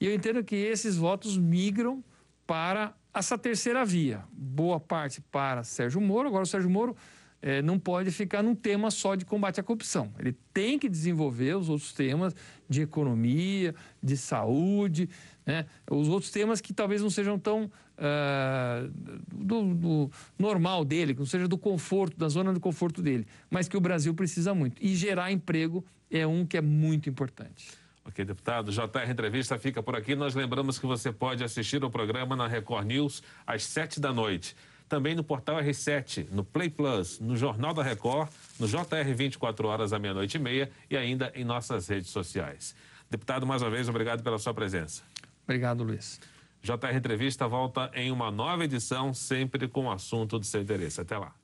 E 0.00 0.06
eu 0.06 0.14
entendo 0.14 0.42
que 0.42 0.56
esses 0.56 0.96
votos 0.96 1.36
migram 1.36 2.02
para 2.46 2.94
essa 3.12 3.36
terceira 3.36 3.84
via. 3.84 4.24
Boa 4.32 4.80
parte 4.80 5.20
para 5.20 5.62
Sérgio 5.62 6.00
Moro. 6.00 6.28
Agora, 6.28 6.44
o 6.44 6.46
Sérgio 6.46 6.70
Moro 6.70 6.96
é, 7.42 7.60
não 7.62 7.78
pode 7.78 8.10
ficar 8.10 8.42
num 8.42 8.54
tema 8.54 8.90
só 8.90 9.14
de 9.14 9.24
combate 9.24 9.60
à 9.60 9.62
corrupção. 9.62 10.12
Ele 10.18 10.34
tem 10.54 10.78
que 10.78 10.88
desenvolver 10.88 11.56
os 11.56 11.68
outros 11.68 11.92
temas 11.92 12.34
de 12.68 12.82
economia, 12.82 13.74
de 14.02 14.16
saúde, 14.16 15.08
né? 15.48 15.64
os 15.90 16.08
outros 16.08 16.30
temas 16.30 16.60
que 16.60 16.74
talvez 16.74 17.00
não 17.00 17.08
sejam 17.08 17.38
tão 17.38 17.64
uh, 17.96 18.92
do, 19.34 19.74
do, 19.74 20.10
normal 20.38 20.84
dele, 20.84 21.14
que 21.14 21.20
não 21.20 21.26
seja 21.26 21.48
do 21.48 21.56
conforto, 21.56 22.18
da 22.18 22.28
zona 22.28 22.52
de 22.52 22.60
conforto 22.60 23.00
dele, 23.00 23.26
mas 23.50 23.66
que 23.66 23.74
o 23.74 23.80
Brasil 23.80 24.12
precisa 24.12 24.52
muito. 24.52 24.76
E 24.84 24.94
gerar 24.94 25.32
emprego 25.32 25.82
é 26.10 26.26
um 26.26 26.44
que 26.44 26.58
é 26.58 26.60
muito 26.60 27.08
importante. 27.08 27.70
Ok, 28.04 28.22
deputado. 28.26 28.70
JR 28.70 29.10
Entrevista 29.10 29.58
fica 29.58 29.82
por 29.82 29.96
aqui. 29.96 30.14
Nós 30.14 30.34
lembramos 30.34 30.78
que 30.78 30.84
você 30.84 31.10
pode 31.10 31.42
assistir 31.42 31.82
o 31.82 31.90
programa 31.90 32.36
na 32.36 32.46
Record 32.46 32.86
News 32.86 33.22
às 33.46 33.62
7 33.64 34.00
da 34.00 34.12
noite. 34.12 34.54
Também 34.86 35.14
no 35.14 35.24
portal 35.24 35.62
R7, 35.62 36.26
no 36.30 36.44
Play 36.44 36.68
Plus, 36.68 37.20
no 37.20 37.36
Jornal 37.36 37.72
da 37.72 37.82
Record, 37.82 38.30
no 38.60 38.66
JR 38.66 39.14
24 39.14 39.66
horas 39.66 39.92
à 39.94 39.98
meia-noite 39.98 40.36
e 40.36 40.40
meia 40.40 40.70
e 40.90 40.96
ainda 40.96 41.32
em 41.34 41.44
nossas 41.44 41.88
redes 41.88 42.10
sociais. 42.10 42.74
Deputado, 43.10 43.46
mais 43.46 43.62
uma 43.62 43.70
vez, 43.70 43.88
obrigado 43.88 44.22
pela 44.22 44.38
sua 44.38 44.52
presença. 44.52 45.02
Obrigado, 45.48 45.82
Luiz. 45.82 46.20
JR 46.62 46.94
Entrevista 46.94 47.48
volta 47.48 47.90
em 47.94 48.10
uma 48.10 48.30
nova 48.30 48.64
edição, 48.64 49.14
sempre 49.14 49.66
com 49.66 49.86
o 49.86 49.90
assunto 49.90 50.38
do 50.38 50.44
seu 50.44 50.60
interesse. 50.60 51.00
Até 51.00 51.16
lá. 51.16 51.34